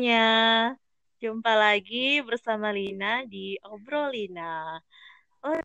Semuanya, 0.00 0.80
jumpa 1.20 1.52
lagi 1.52 2.24
bersama 2.24 2.72
Lina 2.72 3.20
di 3.28 3.60
Obrolina. 3.60 4.80
Oh, 5.44 5.60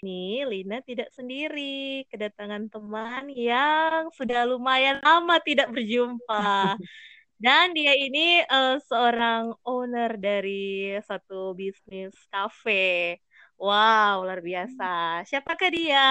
ini 0.00 0.48
Lina 0.48 0.80
tidak 0.80 1.12
sendiri, 1.12 2.08
kedatangan 2.08 2.72
teman 2.72 3.28
yang 3.36 4.08
sudah 4.16 4.48
lumayan 4.48 4.96
lama 5.04 5.36
tidak 5.44 5.68
berjumpa. 5.76 6.80
Dan 7.44 7.76
dia 7.76 7.92
ini 8.00 8.48
uh, 8.48 8.80
seorang 8.80 9.52
owner 9.60 10.16
dari 10.16 10.96
satu 11.04 11.52
bisnis 11.52 12.16
cafe. 12.32 13.20
Wow, 13.60 14.24
luar 14.24 14.40
biasa. 14.40 15.20
Siapakah 15.28 15.68
dia? 15.68 16.08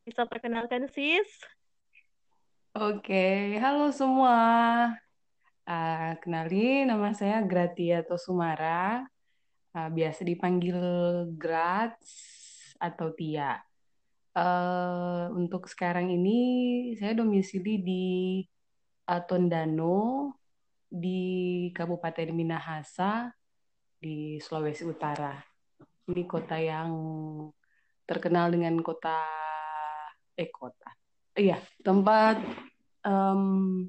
Bisa 0.00 0.24
perkenalkan, 0.24 0.88
sis? 0.88 1.28
Oke, 2.72 3.60
halo 3.60 3.92
semua. 3.92 4.96
Uh, 5.70 6.18
kenalin, 6.18 6.90
nama 6.90 7.14
saya 7.14 7.38
Gratia 7.46 8.02
Tosumara. 8.02 9.06
Uh, 9.70 9.86
biasa 9.86 10.26
dipanggil 10.26 10.74
Grats 11.38 12.10
atau 12.82 13.14
Tia. 13.14 13.62
Uh, 14.34 15.30
untuk 15.38 15.70
sekarang 15.70 16.10
ini, 16.10 16.42
saya 16.98 17.14
domisili 17.14 17.78
di 17.78 18.06
uh, 19.06 19.22
Tondano, 19.22 20.34
di 20.90 21.70
Kabupaten 21.70 22.34
Minahasa, 22.34 23.30
di 23.94 24.42
Sulawesi 24.42 24.82
Utara. 24.82 25.38
Ini 26.10 26.26
kota 26.26 26.58
yang 26.58 26.90
terkenal 28.10 28.50
dengan 28.50 28.74
kota, 28.82 29.22
eh 30.34 30.50
kota, 30.50 30.90
iya 31.38 31.62
tempat 31.86 32.42
um, 33.06 33.86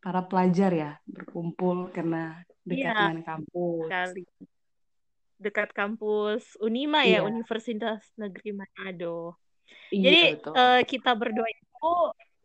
para 0.00 0.24
pelajar 0.24 0.72
ya 0.72 0.90
berkumpul 1.04 1.92
karena 1.92 2.40
dekat 2.64 2.92
Iya, 2.92 2.92
dengan 2.96 3.20
kampus. 3.24 3.84
sekali. 3.88 4.22
Dekat 5.40 5.68
kampus 5.72 6.42
Unima 6.60 7.04
ya, 7.04 7.24
Iya. 7.24 7.28
Universitas 7.28 8.04
Negeri 8.16 8.50
Manado. 8.56 9.36
Iya, 9.92 10.02
Jadi 10.04 10.20
betul. 10.36 10.52
uh, 10.56 10.80
kita 10.84 11.10
berdua 11.16 11.48
itu 11.48 11.92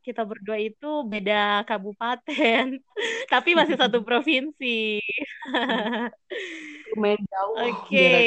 kita 0.06 0.22
berdua 0.22 0.58
itu 0.62 0.92
beda 1.10 1.66
kabupaten, 1.66 2.78
tapi 3.34 3.50
masih 3.58 3.76
satu 3.76 4.00
provinsi. 4.08 5.02
Lumayan 6.94 7.22
jauh 7.26 7.56
Oke. 7.58 7.90
Okay. 7.90 8.26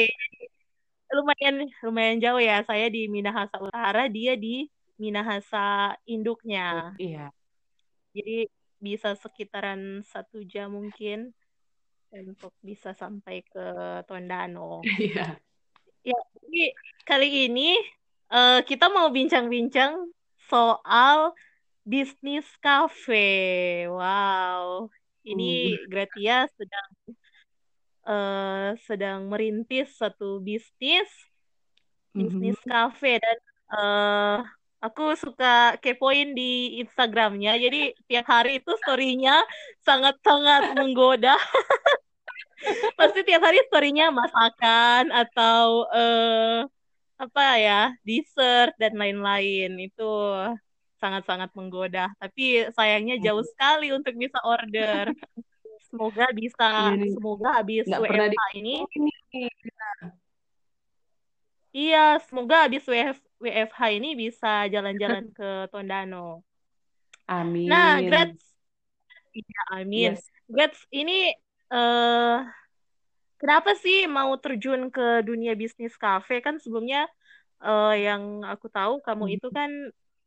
Lumayan 1.09 1.55
lumayan 1.81 2.17
jauh 2.21 2.41
ya. 2.43 2.61
Saya 2.67 2.85
di 2.91 3.09
Minahasa 3.09 3.57
Utara, 3.57 4.05
dia 4.11 4.37
di 4.37 4.69
Minahasa 4.99 5.95
induknya. 6.05 6.93
Iya. 6.99 7.31
Jadi 8.13 8.45
bisa 8.79 9.15
sekitaran 9.19 10.01
satu 10.07 10.43
jam 10.47 10.71
mungkin 10.71 11.35
untuk 12.09 12.55
bisa 12.63 12.95
sampai 12.95 13.45
ke 13.45 13.65
Tondano. 14.07 14.81
Iya. 14.99 15.37
Ya, 15.99 16.15
jadi 16.39 16.63
kali 17.03 17.51
ini 17.51 17.75
uh, 18.31 18.63
kita 18.63 18.87
mau 18.87 19.11
bincang-bincang 19.11 20.07
soal 20.47 21.35
bisnis 21.83 22.47
cafe. 22.63 23.83
Wow, 23.91 24.87
ini 25.27 25.75
uh. 25.75 25.85
Gratia 25.91 26.47
sedang 26.55 26.89
uh, 28.07 28.69
sedang 28.87 29.27
merintis 29.27 29.91
satu 29.99 30.39
bisnis 30.39 31.11
bisnis 32.15 32.57
mm 32.57 32.63
-hmm. 32.63 32.71
cafe 32.71 33.21
dan 33.21 33.37
uh, 33.75 34.39
aku 34.79 35.15
suka 35.19 35.75
kepoin 35.83 36.31
di 36.31 36.79
Instagramnya. 36.83 37.59
Jadi 37.59 37.93
tiap 38.07 38.25
hari 38.27 38.63
itu 38.63 38.71
storynya 38.83 39.43
sangat-sangat 39.83 40.75
menggoda. 40.75 41.35
Pasti 42.99 43.23
tiap 43.23 43.43
hari 43.43 43.59
storynya 43.67 44.11
masakan 44.11 45.11
atau 45.15 45.87
uh, 45.87 46.67
apa 47.19 47.45
ya 47.59 47.81
dessert 48.07 48.71
dan 48.79 48.95
lain-lain 48.95 49.75
itu 49.79 50.11
sangat-sangat 50.99 51.51
menggoda. 51.55 52.11
Tapi 52.19 52.71
sayangnya 52.75 53.19
jauh 53.19 53.43
sekali 53.43 53.91
untuk 53.95 54.15
bisa 54.15 54.39
order. 54.43 55.11
Semoga 55.89 56.29
bisa, 56.37 56.93
ini, 56.93 57.17
semoga 57.17 57.49
habis 57.57 57.83
Nggak 57.87 58.01
WFH 58.05 58.45
ini. 58.61 58.75
Iya, 61.69 62.21
semoga 62.25 62.65
habis 62.65 62.85
WF, 62.85 63.17
WFH 63.39 63.79
ini 63.95 64.19
bisa 64.19 64.67
jalan-jalan 64.67 65.31
ke 65.31 65.71
Tondano. 65.71 66.43
Amin. 67.25 67.71
Nah, 67.71 68.03
Grats, 68.03 68.43
iya 69.31 69.61
amin. 69.79 70.13
Yes. 70.13 70.27
Grats 70.49 70.79
ini 70.91 71.31
uh, 71.71 72.43
kenapa 73.39 73.77
sih 73.79 74.09
mau 74.11 74.35
terjun 74.35 74.91
ke 74.91 75.23
dunia 75.23 75.55
bisnis 75.55 75.95
kafe? 75.95 76.43
Kan 76.43 76.59
sebelumnya 76.59 77.07
uh, 77.63 77.95
yang 77.95 78.43
aku 78.43 78.67
tahu 78.67 78.99
kamu 78.99 79.39
itu 79.39 79.47
kan 79.53 79.71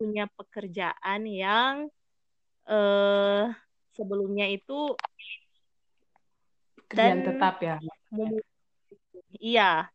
punya 0.00 0.24
pekerjaan 0.34 1.20
yang 1.28 1.92
uh, 2.64 3.52
sebelumnya 3.92 4.48
itu 4.48 4.96
pekerjaan 6.80 7.20
dan, 7.20 7.28
tetap 7.28 7.54
ya. 7.60 7.76
Iya. 9.36 9.92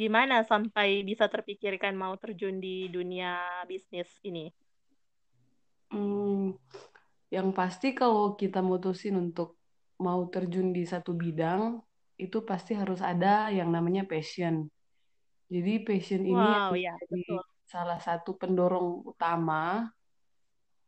Gimana 0.00 0.40
sampai 0.48 1.04
bisa 1.04 1.28
terpikirkan 1.28 1.92
mau 1.92 2.16
terjun 2.16 2.56
di 2.56 2.88
dunia 2.88 3.36
bisnis 3.68 4.08
ini? 4.24 4.48
Hmm, 5.92 6.56
yang 7.28 7.52
pasti 7.52 7.92
kalau 7.92 8.32
kita 8.32 8.64
mutusin 8.64 9.20
untuk 9.20 9.60
mau 10.00 10.24
terjun 10.32 10.72
di 10.72 10.88
satu 10.88 11.12
bidang, 11.12 11.84
itu 12.16 12.40
pasti 12.48 12.72
harus 12.72 13.04
ada 13.04 13.52
yang 13.52 13.68
namanya 13.68 14.08
passion. 14.08 14.72
Jadi 15.52 15.84
passion 15.84 16.24
ini 16.24 16.32
wow, 16.32 16.72
ya, 16.72 16.96
betul. 17.04 17.44
salah 17.68 18.00
satu 18.00 18.40
pendorong 18.40 19.04
utama 19.04 19.84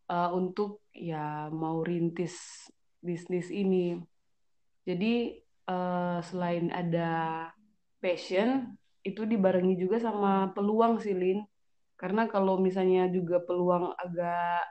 uh, 0.08 0.30
untuk 0.32 0.88
ya 0.96 1.52
mau 1.52 1.84
rintis 1.84 2.64
bisnis 3.04 3.52
ini. 3.52 4.00
Jadi 4.88 5.36
uh, 5.68 6.24
selain 6.24 6.72
ada 6.72 7.52
passion, 8.00 8.80
itu 9.02 9.22
dibarengi 9.26 9.74
juga 9.78 9.98
sama 9.98 10.50
peluang 10.54 11.02
sih, 11.02 11.14
Lin. 11.14 11.42
Karena 11.98 12.26
kalau 12.26 12.58
misalnya 12.58 13.06
juga 13.10 13.38
peluang 13.42 13.94
agak 13.94 14.66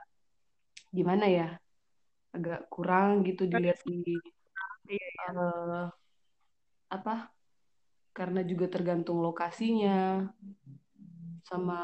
gimana 0.92 1.24
ya, 1.28 1.48
agak 2.32 2.68
kurang 2.68 3.24
gitu 3.24 3.48
dilihat 3.48 3.80
di 3.84 4.16
uh, 5.32 5.88
apa? 6.92 7.32
Karena 8.12 8.44
juga 8.44 8.68
tergantung 8.68 9.24
lokasinya 9.24 10.28
sama. 11.48 11.80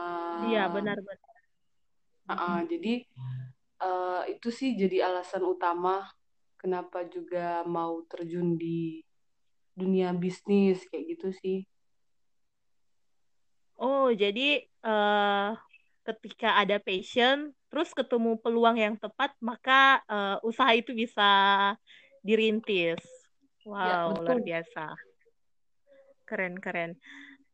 Iya 0.53 0.69
benar-benar. 0.69 1.37
Uh, 2.29 2.33
uh, 2.37 2.59
jadi 2.69 3.09
uh, 3.81 4.23
itu 4.29 4.53
sih 4.53 4.77
jadi 4.77 5.09
alasan 5.09 5.41
utama 5.49 6.05
kenapa 6.61 7.09
juga 7.09 7.65
mau 7.65 8.05
terjun 8.05 8.61
di 8.61 9.01
dunia 9.73 10.13
bisnis 10.13 10.85
kayak 10.91 11.17
gitu 11.17 11.29
sih. 11.33 11.59
Oh, 13.79 14.11
jadi 14.11 14.67
uh, 14.83 15.55
ketika 16.03 16.59
ada 16.59 16.83
passion, 16.83 17.55
terus 17.71 17.95
ketemu 17.95 18.35
peluang 18.43 18.75
yang 18.75 18.99
tepat, 18.99 19.31
maka 19.39 20.03
uh, 20.11 20.37
usaha 20.43 20.75
itu 20.75 20.91
bisa 20.91 21.31
dirintis. 22.27 22.99
Wow, 23.63 24.19
ya, 24.19 24.19
luar 24.19 24.39
biasa. 24.43 24.85
Keren-keren. 26.27 26.99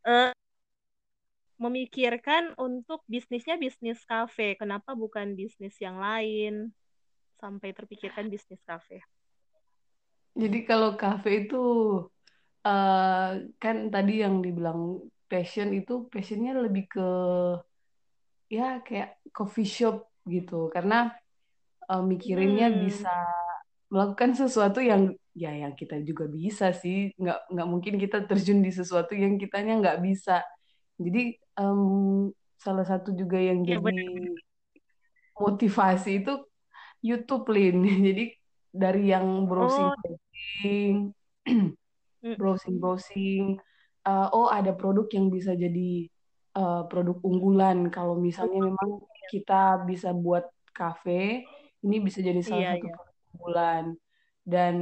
Uh, 0.01 0.33
memikirkan 1.61 2.57
untuk 2.57 3.05
bisnisnya 3.05 3.61
bisnis 3.61 4.01
kafe, 4.09 4.57
kenapa 4.57 4.97
bukan 4.97 5.37
bisnis 5.37 5.77
yang 5.79 6.01
lain? 6.01 6.73
Sampai 7.39 7.77
terpikirkan 7.77 8.33
bisnis 8.33 8.65
kafe. 8.65 9.05
Jadi 10.35 10.67
kalau 10.67 10.99
kafe 10.99 11.47
itu 11.47 11.65
uh, 12.67 13.31
kan 13.63 13.77
tadi 13.93 14.25
yang 14.25 14.43
dibilang 14.43 14.99
passion 15.29 15.73
itu 15.73 16.07
passionnya 16.13 16.57
lebih 16.57 16.85
ke 16.89 17.09
ya 18.53 18.81
kayak 18.85 19.19
coffee 19.33 19.67
shop 19.67 20.09
gitu 20.29 20.69
karena 20.73 21.13
uh, 21.89 22.05
mikirinnya 22.05 22.73
hmm. 22.73 22.79
bisa 22.87 23.15
melakukan 23.93 24.35
sesuatu 24.35 24.81
yang 24.81 25.13
ya 25.35 25.51
yang 25.51 25.75
kita 25.75 25.99
juga 26.07 26.31
bisa 26.31 26.71
sih 26.71 27.11
nggak 27.19 27.51
nggak 27.51 27.69
mungkin 27.69 27.95
kita 27.99 28.23
terjun 28.25 28.63
di 28.63 28.71
sesuatu 28.71 29.13
yang 29.19 29.35
kitanya 29.35 29.83
nggak 29.83 29.99
bisa 30.03 30.47
jadi 30.99 31.35
um, 31.59 32.31
salah 32.55 32.87
satu 32.87 33.13
juga 33.13 33.37
yang 33.37 33.67
ya, 33.67 33.77
jadi 33.77 33.83
bener. 33.83 34.39
motivasi 35.37 36.23
itu 36.23 36.35
YouTube 37.03 37.51
Lin 37.51 37.83
jadi 38.07 38.25
dari 38.75 39.11
yang 39.11 39.47
browsing 39.47 39.91
browsing 39.95 40.97
oh. 42.25 42.35
browsing 42.39 42.75
browsing 42.83 43.47
uh, 44.09 44.29
oh 44.37 44.49
ada 44.53 44.73
produk 44.77 45.07
yang 45.17 45.27
bisa 45.33 45.53
jadi 45.57 46.09
uh, 46.59 46.87
produk 46.91 47.17
unggulan. 47.25 47.89
Kalau 47.95 48.17
misalnya 48.21 48.61
memang 48.71 48.91
kita 49.33 49.85
bisa 49.89 50.11
buat 50.15 50.45
kafe 50.77 51.47
ini 51.85 51.97
bisa 52.07 52.19
jadi 52.25 52.41
salah 52.45 52.65
Iya, 52.65 52.71
satu 52.77 52.87
iya. 52.89 52.95
produk 52.97 53.17
unggulan. 53.35 53.85
Dan 54.45 54.77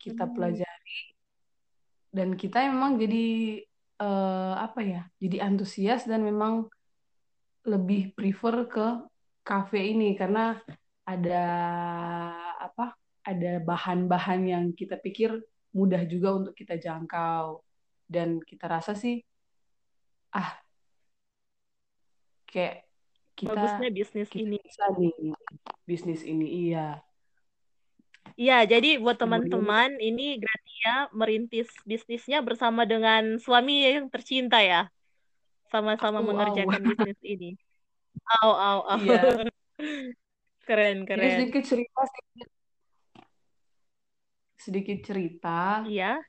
kita 0.00 0.24
Hmm, 0.24 0.32
pelajari 0.32 0.98
dan 2.16 2.28
kita 2.40 2.64
memang 2.72 2.96
jadi 2.96 3.24
eh, 4.00 4.54
apa 4.66 4.80
ya 4.80 5.00
jadi 5.22 5.36
antusias 5.48 6.08
dan 6.08 6.24
memang 6.24 6.66
lebih 7.68 8.16
prefer 8.16 8.54
ke 8.72 8.86
cafe 9.44 9.92
ini. 9.92 10.16
Karena 10.16 10.56
ada 11.04 11.44
apa 12.58 12.96
ada 13.24 13.60
bahan-bahan 13.60 14.40
yang 14.48 14.64
kita 14.72 14.96
pikir 15.00 15.36
mudah 15.76 16.02
juga 16.08 16.28
untuk 16.38 16.54
kita 16.56 16.80
jangkau 16.80 17.60
dan 18.08 18.40
kita 18.40 18.66
rasa 18.66 18.96
sih 18.96 19.20
ah 20.32 20.56
kayak 22.48 22.88
kita 23.36 23.52
bagusnya 23.54 23.88
bisnis 23.92 24.28
kita 24.32 24.42
ini. 24.42 24.58
bisa 24.64 24.84
nih 24.96 25.14
bisnis 25.84 26.20
ini 26.24 26.46
iya 26.68 27.04
Iya, 28.38 28.62
jadi 28.70 29.02
buat 29.02 29.18
teman-teman 29.18 29.98
ini 29.98 30.38
Gratia 30.38 31.10
merintis 31.10 31.66
bisnisnya 31.82 32.38
bersama 32.38 32.86
dengan 32.86 33.34
suami 33.42 33.82
yang 33.82 34.06
tercinta 34.06 34.62
ya. 34.62 34.86
Sama-sama 35.74 36.22
mengerjakan 36.22 36.78
bisnis 36.86 37.18
ini. 37.26 37.58
Au, 38.38 38.54
au, 38.54 38.78
au. 38.94 38.98
iya 39.02 39.22
Keren, 40.68 41.02
ini 41.02 41.08
keren. 41.08 41.30
sedikit 41.34 41.64
cerita 41.64 42.00
sedikit 44.60 44.98
cerita 45.02 45.58
Iya. 45.88 46.20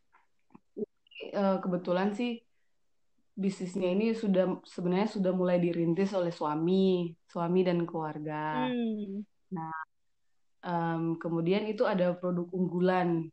Eh, 1.20 1.58
kebetulan 1.60 2.16
sih 2.16 2.40
bisnisnya 3.36 3.88
ini 3.96 4.16
sudah 4.16 4.64
sebenarnya 4.68 5.10
sudah 5.16 5.32
mulai 5.36 5.60
dirintis 5.60 6.12
oleh 6.16 6.32
suami 6.32 7.12
suami 7.28 7.60
dan 7.68 7.84
keluarga 7.88 8.36
Hmm. 8.56 9.24
nah 9.56 9.74
em, 10.64 11.16
kemudian 11.20 11.64
itu 11.72 11.84
ada 11.84 12.16
produk 12.20 12.48
unggulan 12.56 13.28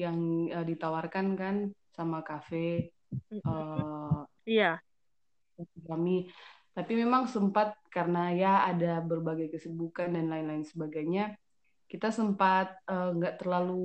yang 0.00 0.48
eh, 0.48 0.64
ditawarkan 0.64 1.26
kan 1.36 1.56
sama 1.96 2.24
kafe 2.24 2.92
Mm-mm. 3.32 3.44
eh, 3.44 4.20
Iya. 4.48 4.80
kami. 5.88 6.32
Tapi 6.72 6.92
memang 6.96 7.28
sempat 7.28 7.76
karena 7.92 8.32
ya 8.32 8.64
ada 8.64 9.04
berbagai 9.04 9.52
kesibukan 9.52 10.08
dan 10.16 10.32
lain-lain 10.32 10.64
sebagainya, 10.64 11.36
kita 11.92 12.08
sempat 12.08 12.80
nggak 12.88 13.36
terlalu 13.36 13.76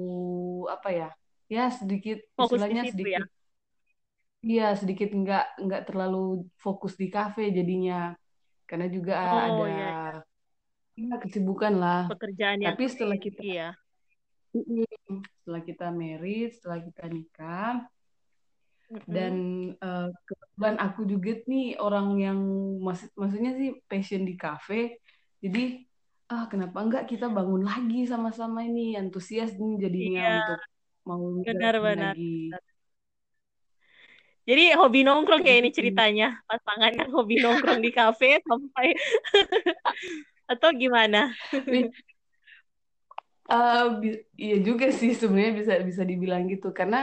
apa 0.72 0.90
ya, 0.96 1.10
ya 1.56 1.64
sedikit 1.80 2.18
Fokus 2.38 2.62
istilahnya 2.62 2.82
situ 2.82 3.06
ya. 3.14 3.20
sedikit, 3.20 3.28
iya 4.48 4.64
sedikit 4.80 5.10
nggak 5.20 5.44
nggak 5.64 5.82
terlalu 5.88 6.18
fokus 6.64 6.94
di 7.02 7.08
kafe 7.16 7.42
jadinya, 7.58 7.96
karena 8.70 8.86
juga 8.96 9.14
Oh, 9.26 9.26
ada 9.26 9.44
iya, 9.48 9.66
iya. 9.68 9.88
ya, 10.98 11.16
kesibukan 11.24 11.74
lah. 11.84 12.00
Pekerjaan 12.10 12.60
yang 12.66 12.76
Tapi 12.76 12.84
setelah 12.92 13.18
lain. 13.18 13.26
kita 13.26 13.42
Iya. 13.44 13.68
setelah 15.42 15.62
kita 15.70 15.86
married, 16.02 16.50
setelah 16.56 16.80
kita 16.88 17.04
nikah, 17.16 17.74
dan 19.16 19.34
Mm-mm. 19.34 19.78
eh, 19.84 20.08
kebetulan 20.28 20.76
aku 20.86 21.02
juga 21.12 21.32
nih 21.52 21.64
orang 21.86 22.08
yang 22.26 22.40
maksud 22.86 23.10
maksudnya 23.20 23.52
sih 23.60 23.70
passion 23.90 24.24
di 24.30 24.34
cafe 24.44 24.76
jadi 25.44 25.60
ah 26.32 26.44
kenapa 26.52 26.78
enggak 26.84 27.04
kita 27.12 27.26
bangun 27.38 27.64
lagi 27.70 27.98
sama-sama 28.12 28.60
ini 28.68 28.82
antusias 29.00 29.52
nih 29.60 29.74
jadinya 29.84 30.22
Iya, 30.22 30.28
untuk 30.36 30.60
mau 31.08 31.26
benar-benar. 31.46 32.16
lagi 32.16 32.58
Jadi 34.48 34.64
hobi 34.80 35.04
nongkrong 35.04 35.44
kayak 35.44 35.60
ini 35.68 35.70
sih 35.76 35.76
ceritanya. 35.76 36.26
Pasangan 36.48 36.92
yang 36.96 37.10
hobi 37.12 37.36
nongkrong 37.44 37.80
di 37.84 37.92
kafe 37.92 38.40
sampai 38.48 38.96
atau 40.52 40.70
gimana? 40.76 41.36
Bi- 44.02 44.24
iya 44.44 44.56
juga 44.68 44.86
sih 45.00 45.12
sebenarnya 45.20 45.54
bisa 45.60 45.74
bisa 45.90 46.04
dibilang 46.10 46.44
gitu 46.52 46.68
karena 46.80 46.98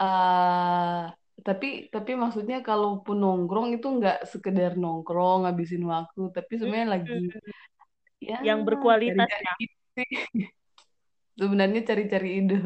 eh 0.00 1.02
tapi 1.46 1.66
tapi 1.94 2.10
maksudnya 2.22 2.56
kalaupun 2.68 3.16
nongkrong 3.22 3.66
itu 3.74 3.86
nggak 3.96 4.16
sekedar 4.32 4.70
nongkrong 4.82 5.36
ngabisin 5.42 5.82
waktu 5.92 6.20
tapi 6.36 6.52
sebenarnya 6.60 6.88
lagi 6.96 7.12
Hmm, 7.12 7.28
ya 8.28 8.36
yang 8.46 8.60
berkualitas 8.66 9.30
cari-cari 9.30 9.44
ya. 9.44 9.52
sebenarnya 11.40 11.80
cari-cari 11.88 12.28
ide 12.40 12.56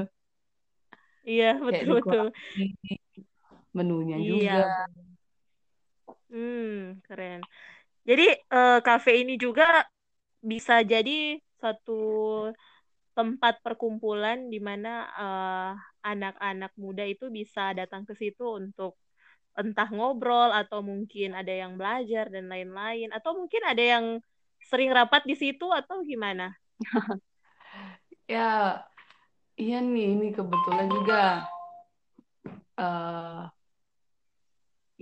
Iya, 1.28 1.44
betul-betul. 1.66 2.32
dekorasi 2.34 2.62
menunya 3.76 4.18
Iya, 4.18 4.50
juga. 4.52 4.62
Hmm, 6.30 7.02
keren. 7.06 7.40
Jadi 8.08 8.24
eh, 8.34 8.78
kafe 8.86 9.10
ini 9.22 9.34
juga 9.40 9.64
bisa 10.42 10.74
jadi 10.92 11.38
satu 11.62 11.92
tempat 13.18 13.60
perkumpulan 13.64 14.48
di 14.48 14.58
mana 14.62 14.92
eh, 15.20 15.70
anak-anak 16.06 16.72
muda 16.80 17.04
itu 17.04 17.28
bisa 17.28 17.74
datang 17.76 18.02
ke 18.08 18.14
situ 18.16 18.44
untuk 18.60 18.96
entah 19.58 19.88
ngobrol 19.90 20.50
atau 20.54 20.80
mungkin 20.80 21.34
ada 21.36 21.52
yang 21.52 21.74
belajar 21.80 22.30
dan 22.32 22.46
lain-lain 22.52 23.10
atau 23.12 23.32
mungkin 23.40 23.62
ada 23.66 23.82
yang 23.84 24.06
sering 24.70 24.90
rapat 24.94 25.22
di 25.28 25.34
situ 25.36 25.66
atau 25.74 26.02
gimana? 26.06 26.54
ya 28.28 28.46
iya 29.62 29.76
nih 29.84 30.06
ini 30.16 30.26
kebetulan 30.36 30.88
juga 30.96 31.20
eh 32.80 33.44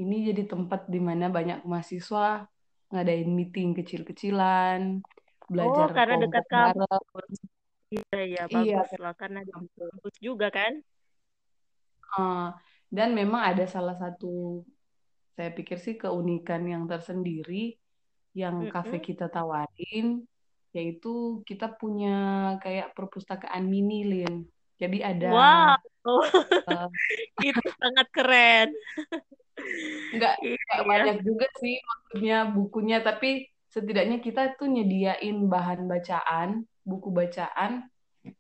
ini 0.03 0.17
jadi 0.31 0.43
tempat 0.47 0.87
di 0.87 1.01
mana 1.03 1.27
banyak 1.27 1.67
mahasiswa 1.67 2.47
ngadain 2.95 3.31
meeting 3.39 3.75
kecil-kecilan 3.79 5.03
Oh, 5.49 5.51
belajar 5.51 5.89
karena 5.97 6.15
dekat 6.23 6.45
kampus. 6.53 7.33
Iya, 7.89 8.19
iya, 8.31 8.43
iya 8.53 8.79
bagus 8.79 8.89
kayak 8.93 9.03
lah 9.05 9.15
karena 9.17 9.41
gitu. 9.43 9.85
kampus 9.89 10.15
juga 10.21 10.47
kan. 10.53 10.73
Eh, 12.19 12.49
dan 12.97 13.09
memang 13.13 13.43
ada 13.53 13.65
salah 13.75 13.97
satu 13.97 14.63
saya 15.37 15.51
pikir 15.55 15.79
sih 15.79 15.95
keunikan 16.03 16.63
yang 16.67 16.85
tersendiri 16.91 17.79
yang 18.35 18.67
kafe 18.71 18.99
Mm-mm. 18.99 19.07
kita 19.09 19.27
tawarin 19.31 20.07
yaitu 20.77 21.43
kita 21.49 21.67
punya 21.81 22.15
kayak 22.63 22.93
perpustakaan 22.97 23.65
mini 23.67 24.05
Lin 24.05 24.35
jadi 24.79 24.99
ada 25.15 25.29
Wow, 25.35 26.23
eh, 26.71 26.89
itu 27.53 27.69
sangat 27.83 28.07
keren. 28.15 28.69
nggak 30.15 30.35
Iya, 30.39 30.55
iya. 30.55 30.83
banyak 30.87 31.17
juga 31.27 31.47
sih 31.59 31.83
maksudnya 31.83 32.39
bukunya 32.47 33.03
tapi 33.03 33.43
setidaknya 33.69 34.23
kita 34.23 34.55
tuh 34.55 34.71
nyediain 34.71 35.35
bahan 35.51 35.91
bacaan 35.91 36.63
buku 36.87 37.11
bacaan 37.11 37.91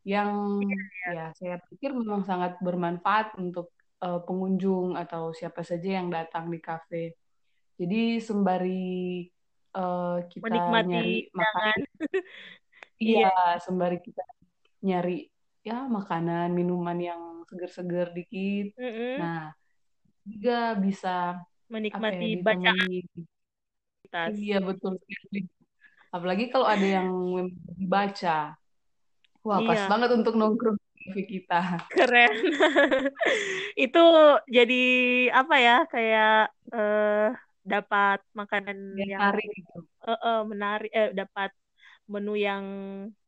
yang 0.06 0.62
ya 1.10 1.34
saya 1.34 1.58
pikir 1.68 1.90
memang 1.92 2.22
sangat 2.22 2.54
bermanfaat 2.62 3.34
untuk 3.34 3.74
eh, 3.98 4.20
pengunjung 4.24 4.94
atau 4.94 5.34
siapa 5.34 5.66
saja 5.66 5.98
yang 5.98 6.08
datang 6.08 6.48
di 6.48 6.62
kafe 6.62 7.18
jadi 7.74 8.22
sembari 8.22 9.26
eh, 9.74 10.16
kita 10.30 10.44
Menikmati 10.46 10.86
nyari 10.86 11.16
makan 11.34 11.42
jangan. 11.42 11.78
iya 13.02 13.26
Iya. 13.26 13.58
sembari 13.58 13.98
kita 13.98 14.22
nyari 14.86 15.26
ya 15.68 15.74
makanan 15.96 16.46
minuman 16.58 16.98
yang 17.08 17.22
seger-seger 17.48 18.06
dikit 18.18 18.66
Mm-mm. 18.78 19.18
nah 19.20 19.36
juga 20.30 20.52
bisa 20.84 21.08
ya 22.02 22.08
Menikmati 22.08 22.26
ditemani 22.32 22.96
bacaan 24.12 24.34
iya 24.40 24.54
betul 24.68 24.92
sekali 25.04 25.38
Apalagi 26.16 26.44
kalau 26.52 26.68
ada 26.74 26.86
yang 26.96 27.10
dibaca. 27.80 28.30
Wah, 29.46 29.60
pas 29.68 29.80
Iya, 29.80 29.88
banget 29.90 30.10
untuk 30.18 30.34
nongkrong 30.40 30.78
kita. 31.32 31.54
keren. 31.92 32.32
Itu 33.84 33.98
jadi 34.56 34.74
apa 35.38 35.54
ya? 35.66 35.74
Kayak 35.92 36.28
eh 36.74 37.26
dapat 37.72 38.18
makanan 38.38 38.78
Dia 38.96 39.06
yang 39.14 39.22
tarik 39.22 39.48
gitu. 39.56 39.78
eh, 40.08 40.18
eh, 40.26 40.38
menarik, 40.52 40.90
eh, 40.98 41.10
dapat 41.20 41.50
menu 42.12 42.32
yang 42.38 42.64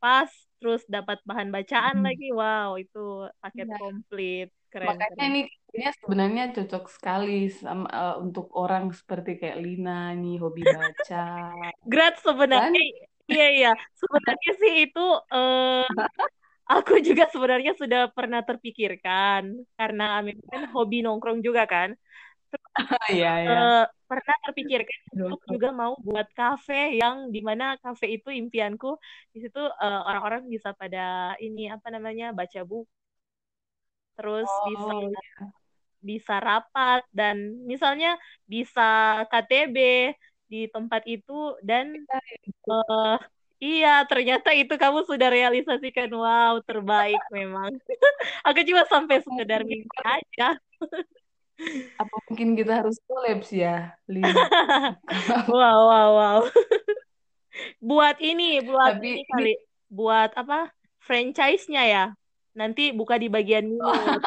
pas, 0.03 0.31
terus 0.61 0.83
dapat 0.95 1.19
bahan 1.29 1.49
bacaan 1.57 1.97
Hmm. 1.97 2.07
lagi. 2.07 2.25
Wow, 2.41 2.71
itu 2.83 2.99
paket 3.43 3.69
Iya. 3.69 3.81
komplit. 3.81 4.47
Keren, 4.73 4.99
Makanya 4.99 5.11
keren. 5.11 5.31
ini 5.31 5.39
kayaknya 5.69 5.91
sebenarnya 6.01 6.43
cocok 6.57 6.85
sekali 6.97 7.31
sama, 7.61 7.87
eh, 7.99 8.15
untuk 8.25 8.45
orang 8.61 8.85
seperti 9.01 9.31
kayak 9.41 9.59
Lina 9.65 9.91
nih, 10.21 10.33
hobi 10.43 10.63
baca. 10.75 11.17
Grad 11.93 12.15
Kan? 12.53 12.75
sebenarnya, 12.77 12.79
iya 13.33 13.45
iya, 13.57 13.69
sebenarnya 14.01 14.51
sih 14.61 14.73
itu 14.85 15.01
eh, 15.35 15.85
aku 16.73 16.93
juga 17.09 17.25
sebenarnya 17.35 17.73
sudah 17.83 18.01
pernah 18.17 18.41
terpikirkan 18.49 19.43
karena 19.79 20.03
Amin 20.19 20.39
kan 20.51 20.63
hobi 20.75 20.97
nongkrong 21.05 21.41
juga 21.47 21.63
kan. 21.73 21.91
Terus, 22.51 22.63
Iya, 23.13 23.29
ya. 23.45 23.61
Pernah 24.11 24.37
terpikirkan 24.45 25.01
untuk 25.31 25.41
juga 25.47 25.69
mau 25.71 25.93
buat 26.03 26.29
kafe 26.35 26.99
yang 26.99 27.31
di 27.35 27.41
mana 27.49 27.79
kafe 27.79 28.07
itu 28.19 28.29
impianku 28.35 28.99
di 29.31 29.39
situ 29.47 29.63
eh, 29.63 30.01
orang-orang 30.09 30.43
bisa 30.55 30.75
pada 30.75 31.39
ini 31.39 31.71
apa 31.71 31.89
namanya 31.95 32.35
baca 32.35 32.61
buku 32.67 32.91
terus 34.19 34.51
bisa 34.69 34.93
Oh, 34.93 35.51
bisa 36.01 36.35
rapat 36.41 37.05
dan 37.13 37.37
misalnya 37.69 38.17
bisa 38.49 38.81
KTB 39.31 39.77
di 40.51 40.67
tempat 40.75 41.03
itu 41.07 41.57
dan 41.63 41.93
iya. 41.95 43.21
Iya, 43.61 43.89
ternyata 44.09 44.57
itu 44.57 44.73
kamu 44.81 45.05
sudah 45.05 45.29
realisasikan. 45.29 46.09
Wow, 46.17 46.65
terbaik 46.65 47.21
memang. 47.29 47.69
Aku 48.49 48.61
cuma 48.65 48.89
sampai 48.89 49.21
sekedar 49.21 49.61
mimpi 49.69 49.99
aja. 50.01 50.57
apa 52.01 52.17
mungkin 52.29 52.57
kita 52.57 52.81
harus 52.85 52.97
collabs 53.05 53.51
ya, 53.53 53.93
Lin? 54.09 54.25
Wow, 55.51 55.79
wow, 55.91 56.09
wow. 56.17 56.39
Buat 57.83 58.17
ini, 58.23 58.63
buat 58.65 58.97
Tapi 58.97 59.21
ini 59.21 59.21
ini 59.21 59.29
kali. 59.29 59.55
Buat 59.91 60.31
apa? 60.39 60.71
Franchise-nya 61.03 61.83
ya. 61.85 62.05
Nanti 62.55 62.95
buka 62.95 63.19
di 63.19 63.29
bagian 63.29 63.67
minum. 63.67 64.21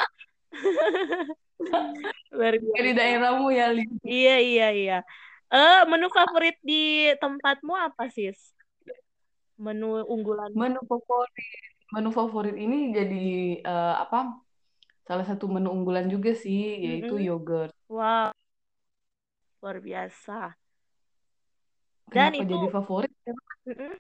Luar 2.36 2.54
di 2.60 2.92
daerahmu 2.94 3.48
ya, 3.54 3.72
Lin. 3.72 3.90
Iya, 4.04 4.36
iya, 4.42 4.68
iya. 4.74 4.98
Eh, 5.54 5.82
menu 5.86 6.10
favorit 6.10 6.58
di 6.66 7.14
tempatmu 7.22 7.74
apa, 7.78 8.10
sis? 8.10 8.38
Menu 9.56 10.02
unggulan. 10.10 10.50
Menu 10.52 10.82
favorit, 10.84 11.62
menu 11.94 12.10
favorit 12.10 12.58
ini 12.58 12.90
jadi 12.92 13.26
eh, 13.62 13.96
apa? 14.02 14.43
Salah 15.08 15.26
satu 15.30 15.46
menu 15.54 15.70
unggulan 15.78 16.08
juga 16.14 16.32
sih, 16.44 16.60
yaitu 16.86 17.14
Mm-mm. 17.14 17.28
yogurt. 17.28 17.72
Wow, 17.90 18.34
luar 19.62 19.78
biasa. 19.82 20.54
Dan 22.16 22.32
Kenapa 22.32 22.42
itu 22.42 22.54
jadi 22.54 22.66
favorit? 22.76 23.12
Mm-mm, 23.68 23.98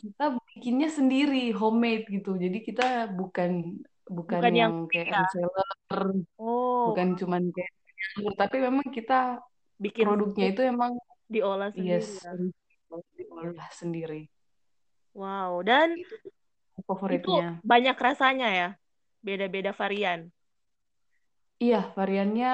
kita 0.00 0.22
bikinnya 0.48 0.88
sendiri, 0.98 1.36
homemade 1.60 2.04
gitu. 2.14 2.30
Jadi 2.44 2.56
kita 2.68 2.82
bukan 3.18 3.50
bukan 4.16 4.42
bukan 4.42 4.52
yang 4.60 4.72
yang 4.72 4.72
kayak 4.90 5.08
ya. 5.12 5.18
reseller, 5.18 5.64
Oh, 6.38 6.86
bukan 6.86 7.08
cuman 7.20 7.42
kayak, 7.54 7.72
tapi 8.40 8.56
memang 8.66 8.86
kita 8.98 9.14
bikin 9.82 10.08
produknya 10.08 10.46
itu 10.52 10.60
emang 10.72 10.92
diolah 11.32 11.70
yes 11.74 12.08
sendiri 12.10 12.14
ya. 12.24 12.32
diolah 13.16 13.70
sendiri. 13.80 14.20
Wow, 15.14 15.62
dan 15.66 15.98
Itu 15.98 16.14
itu 17.14 17.28
favoritnya. 17.28 17.62
banyak 17.70 17.96
rasanya 18.06 18.46
ya. 18.58 18.66
Beda-beda 19.26 19.70
varian. 19.80 20.20
Iya, 21.60 21.92
variannya 21.96 22.48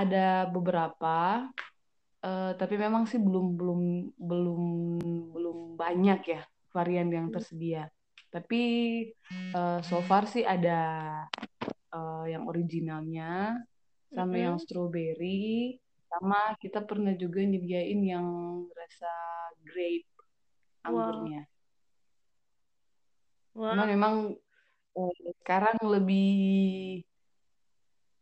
ada 0.00 0.50
beberapa, 0.54 1.46
eh, 2.26 2.52
tapi 2.60 2.74
memang 2.84 3.04
sih 3.10 3.20
belum 3.26 3.46
belum 3.58 3.80
belum 4.28 4.62
belum 5.34 5.58
banyak 5.82 6.20
ya 6.34 6.40
varian 6.74 7.08
yang 7.16 7.26
tersedia. 7.34 7.82
Tapi 8.34 8.60
eh, 9.56 9.78
so 9.88 9.96
far 10.08 10.24
sih 10.34 10.44
ada 10.54 10.80
eh, 11.94 12.24
yang 12.32 12.44
originalnya, 12.50 13.56
sama 14.14 14.34
yang 14.44 14.56
Mm-mm. 14.56 14.64
strawberry, 14.64 15.78
sama 16.10 16.38
kita 16.62 16.80
pernah 16.88 17.12
juga 17.22 17.40
nyediain 17.50 18.00
yang 18.12 18.26
rasa 18.80 19.12
grape 19.64 20.08
Wow, 20.84 20.90
anggurnya. 20.90 21.40
Cuman 23.68 23.86
wow. 23.86 23.92
memang 23.94 24.14
eh, 24.98 25.14
sekarang 25.42 25.76
lebih 25.94 26.28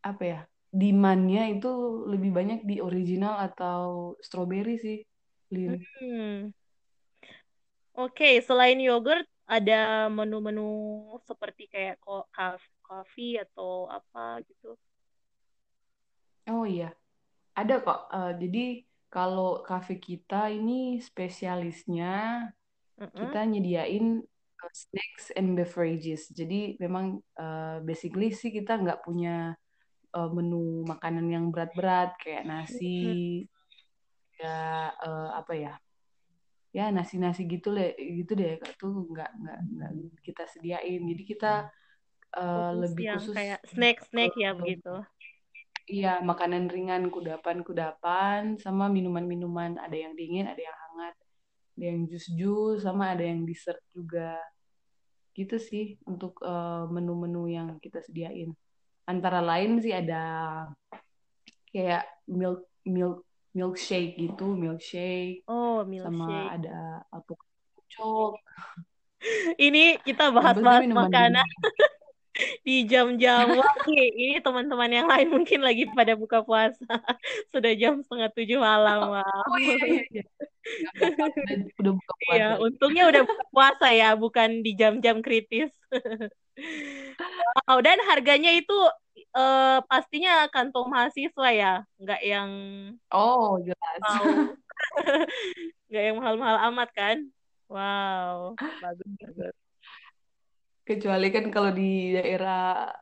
apa 0.01 0.23
ya? 0.25 0.41
Demandnya 0.71 1.51
itu 1.51 1.71
lebih 2.07 2.31
banyak 2.31 2.63
di 2.63 2.79
original 2.79 3.43
atau 3.43 4.15
strawberry 4.23 4.79
sih, 4.79 4.99
Lin. 5.51 5.83
Hmm. 5.99 6.55
Oke, 7.99 8.39
selain 8.41 8.79
yogurt, 8.79 9.27
ada 9.51 10.07
menu-menu 10.07 10.71
seperti 11.27 11.67
kayak 11.67 11.99
coffee 12.87 13.35
atau 13.43 13.91
apa 13.91 14.39
gitu. 14.47 14.79
Oh 16.47 16.63
iya, 16.63 16.95
ada 17.59 17.83
kok. 17.83 18.07
Eh, 18.15 18.33
jadi 18.39 18.65
kalau 19.11 19.67
cafe 19.67 19.99
kita 19.99 20.55
ini 20.55 21.03
spesialisnya 21.03 22.47
kita 22.95 23.39
Mm-mm. 23.43 23.51
nyediain 23.51 24.23
uh, 24.63 24.73
snacks 24.73 25.35
and 25.35 25.59
beverages. 25.59 26.31
Jadi 26.31 26.79
memang 26.79 27.19
uh, 27.35 27.83
basically 27.83 28.31
sih 28.31 28.55
kita 28.55 28.79
nggak 28.79 29.03
punya 29.03 29.59
uh, 30.15 30.31
menu 30.31 30.83
makanan 30.87 31.27
yang 31.31 31.45
berat-berat 31.51 32.17
kayak 32.19 32.47
nasi, 32.47 33.47
ya 34.41 34.91
uh, 34.95 35.35
apa 35.37 35.53
ya, 35.55 35.75
ya 36.75 36.91
nasi-nasi 36.91 37.47
gitu 37.47 37.75
deh, 37.75 37.95
gitu 37.99 38.33
deh. 38.35 38.59
Itu 38.59 39.11
nggak 39.11 39.31
nggak 39.39 39.59
nggak 39.75 39.91
kita 40.27 40.45
sediain. 40.51 41.03
Jadi 41.07 41.23
kita 41.27 41.53
uh, 42.39 42.71
Fokus 42.75 42.83
lebih 42.87 43.05
yang 43.05 43.21
khusus 43.21 43.35
kayak 43.35 43.61
snack-snack 43.71 44.33
ya 44.39 44.51
begitu. 44.55 44.95
iya 45.91 46.23
makanan 46.23 46.71
ringan, 46.71 47.11
kudapan-kudapan, 47.11 48.55
sama 48.63 48.87
minuman-minuman. 48.87 49.79
Ada 49.83 49.97
yang 49.99 50.15
dingin, 50.15 50.47
ada 50.47 50.63
yang 50.63 50.77
hangat, 50.87 51.15
ada 51.75 51.85
yang 51.85 52.01
jus-jus, 52.07 52.87
sama 52.87 53.19
ada 53.19 53.27
yang 53.27 53.43
dessert 53.43 53.83
juga. 53.91 54.39
Gitu 55.35 55.59
sih 55.59 55.99
untuk 56.07 56.39
menu-menu 56.91 57.51
yang 57.51 57.69
kita 57.83 58.03
sediain. 58.03 58.55
Antara 59.11 59.43
lain 59.43 59.83
sih 59.83 59.91
ada 59.91 60.23
kayak 61.75 62.07
milk 62.31 62.63
milk 62.87 63.27
milkshake 63.51 64.15
gitu, 64.15 64.55
milkshake 64.55 65.43
Oh, 65.51 65.83
sama 65.83 65.91
milkshake. 65.91 66.47
ada 66.63 67.03
alpukat 67.11 67.49
cok. 67.91 68.33
Ini 69.67 69.99
kita 70.07 70.31
bahas-bahas 70.31 70.87
makanan 70.87 71.43
di 72.67 72.87
jam-jam 72.87 73.53
wah 73.53 73.75
ini, 73.91 74.39
teman-teman 74.41 74.89
yang 74.89 75.07
lain 75.11 75.29
mungkin 75.29 75.61
lagi 75.61 75.91
pada 75.91 76.15
buka 76.15 76.41
puasa. 76.41 76.81
Sudah 77.53 77.75
jam 77.75 78.01
setengah 78.01 78.31
tujuh 78.33 78.63
malam. 78.63 79.11
Wow. 79.11 79.27
Oh 79.27 79.59
iya 79.59 79.77
iya 79.77 80.03
iya. 80.09 80.25
Apa-apa, 80.25 80.50
udah, 80.95 81.09
udah 81.81 81.93
buka 81.99 82.15
Iya, 82.27 82.43
puasa. 82.47 82.55
untungnya 82.65 83.03
udah 83.11 83.23
buka 83.29 83.45
puasa 83.55 83.87
ya, 84.01 84.07
bukan 84.23 84.49
di 84.65 84.71
jam-jam 84.81 85.17
kritis. 85.27 85.71
Wow, 87.69 87.79
dan 87.87 87.99
harganya 88.09 88.51
itu 88.59 88.73
eh, 89.37 89.79
pastinya 89.91 90.47
kantong 90.55 90.87
mahasiswa 90.93 91.49
ya, 91.61 91.69
nggak 92.01 92.21
yang 92.31 92.51
Oh 93.13 93.59
jelas. 93.61 94.03
mau, 94.03 94.57
nggak 95.89 96.03
yang 96.07 96.17
mahal-mahal 96.21 96.59
amat 96.73 96.89
kan? 96.99 97.17
Wow, 97.71 98.59
bagus 98.81 99.07
bagus. 99.21 99.55
Kecuali 100.91 101.27
kan 101.35 101.45
kalau 101.55 101.71
di 101.79 101.83
daerah 102.17 102.57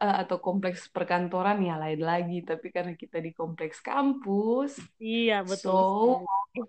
eh, 0.04 0.14
atau 0.22 0.36
kompleks 0.46 0.80
perkantoran 0.94 1.58
ya 1.68 1.74
lain 1.82 2.00
lagi. 2.10 2.34
Tapi 2.48 2.66
karena 2.76 2.92
kita 3.02 3.16
di 3.26 3.30
kompleks 3.40 3.78
kampus, 3.88 4.72
Iya, 5.04 5.34
so 5.60 5.68
betul 5.76 5.88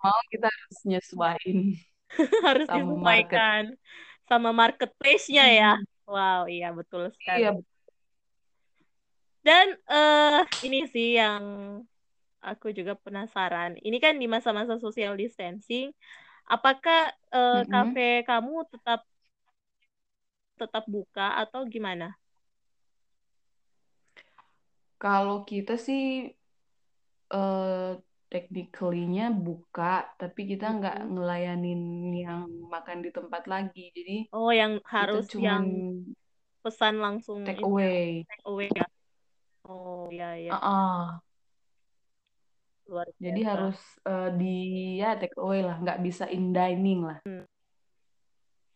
mau 0.01 0.19
kita 0.31 0.47
harus 0.55 0.77
nyesuaiin 0.89 1.59
Harus 2.45 2.67
sama 2.67 2.93
market. 3.07 3.43
disesuaikan 3.43 3.63
sama 4.29 4.49
marketplace-nya 4.61 5.43
ya. 5.59 5.71
Hmm, 5.71 5.83
Wow, 6.09 6.41
iya 6.53 6.67
betul 6.77 7.01
sekali. 7.15 7.45
iya, 7.45 7.59
Dan 9.45 9.67
eh 9.91 10.39
ini 10.65 10.77
sih 10.93 11.07
yang 11.19 11.43
aku 12.49 12.67
juga 12.77 12.93
penasaran. 13.03 13.71
Ini 13.85 13.97
kan 14.05 14.13
di 14.21 14.25
masa-masa 14.33 14.75
social 14.85 15.13
distancing, 15.21 15.91
apakah 16.53 16.99
Mm-mm. 17.53 17.99
kafe 17.99 18.23
kamu 18.29 18.53
tetap 18.73 18.99
tetap 20.61 20.83
buka 20.95 21.25
atau 21.43 21.61
gimana? 21.73 22.05
Kalau 25.03 25.37
kita 25.49 25.73
sih 25.85 25.99
eh 27.35 27.89
technically-nya 28.31 29.23
buka, 29.45 29.83
tapi 30.19 30.41
kita 30.51 30.65
nggak 30.77 30.95
Mm-mm. 30.95 31.11
ngelayanin 31.13 31.79
yang 32.23 32.41
makan 32.73 32.97
di 33.05 33.09
tempat 33.17 33.43
lagi. 33.53 33.79
Jadi 33.97 34.13
Oh, 34.37 34.49
yang 34.59 34.73
harus 34.93 35.25
cuman 35.31 35.41
yang 35.45 35.65
pesan 36.63 36.95
langsung 37.05 37.41
take 37.45 37.59
ya, 37.59 37.63
away. 37.63 38.25
take 38.27 38.43
away 38.49 38.67
ya. 38.79 38.85
Oh, 39.65 40.09
iya 40.13 40.27
ya, 40.47 40.53
Ah, 40.57 41.21
luar 42.89 43.07
Jadi 43.23 43.39
biasa. 43.39 43.49
harus 43.49 43.77
eh, 44.09 44.27
di 44.39 44.45
ya 45.01 45.09
take 45.19 45.35
away 45.43 45.59
lah, 45.67 45.75
nggak 45.83 45.99
bisa 46.05 46.23
in 46.35 46.43
dining 46.55 46.99
lah. 47.09 47.17
Hmm, 47.25 47.43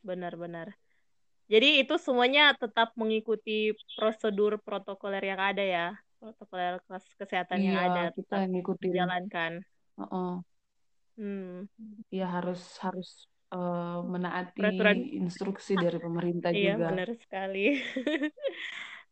benar-benar. 0.04 0.78
Jadi 1.54 1.68
itu 1.82 1.94
semuanya 2.06 2.42
tetap 2.62 2.88
mengikuti 3.02 3.52
prosedur 3.98 4.52
protokoler 4.66 5.24
yang 5.32 5.42
ada 5.50 5.62
ya, 5.76 5.82
protokoler 6.20 6.74
kes- 6.90 7.16
kesehatan 7.22 7.60
yang 7.68 7.78
Iya, 7.78 7.80
ada 7.86 8.02
kita 8.18 8.34
tetap 8.34 8.44
ngikutin. 8.50 8.84
dijalankan. 8.84 9.52
Heeh. 9.98 10.30
Hmm, 11.18 11.68
Ya 12.18 12.24
harus 12.36 12.60
harus 12.86 13.10
eh, 13.54 13.98
menaati 14.14 14.62
peraturan, 14.62 14.98
instruksi 15.22 15.72
dari 15.84 15.98
pemerintah 16.06 16.52
iya 16.56 16.70
juga. 16.78 16.86
benar 16.86 17.08
sekali. 17.22 17.58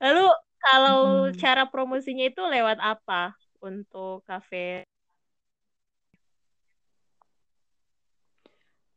Lalu 0.04 0.22
kalau 0.64 1.00
Mm-mm. 1.02 1.32
cara 1.42 1.64
promosinya 1.72 2.24
itu 2.30 2.42
lewat 2.54 2.78
apa 2.92 3.34
untuk 3.68 4.24
kafe? 4.30 4.86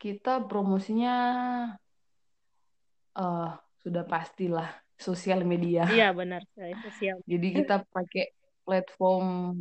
Kita 0.02 0.32
promosinya 0.48 1.12
eh 3.14 3.50
sudah 3.84 4.04
pastilah 4.04 4.68
sosial 4.94 5.42
media. 5.44 5.84
Iya 5.86 6.10
benar 6.14 6.42
sosial. 6.82 7.20
Jadi 7.26 7.48
kita 7.62 7.82
pakai 7.88 8.32
platform 8.64 9.60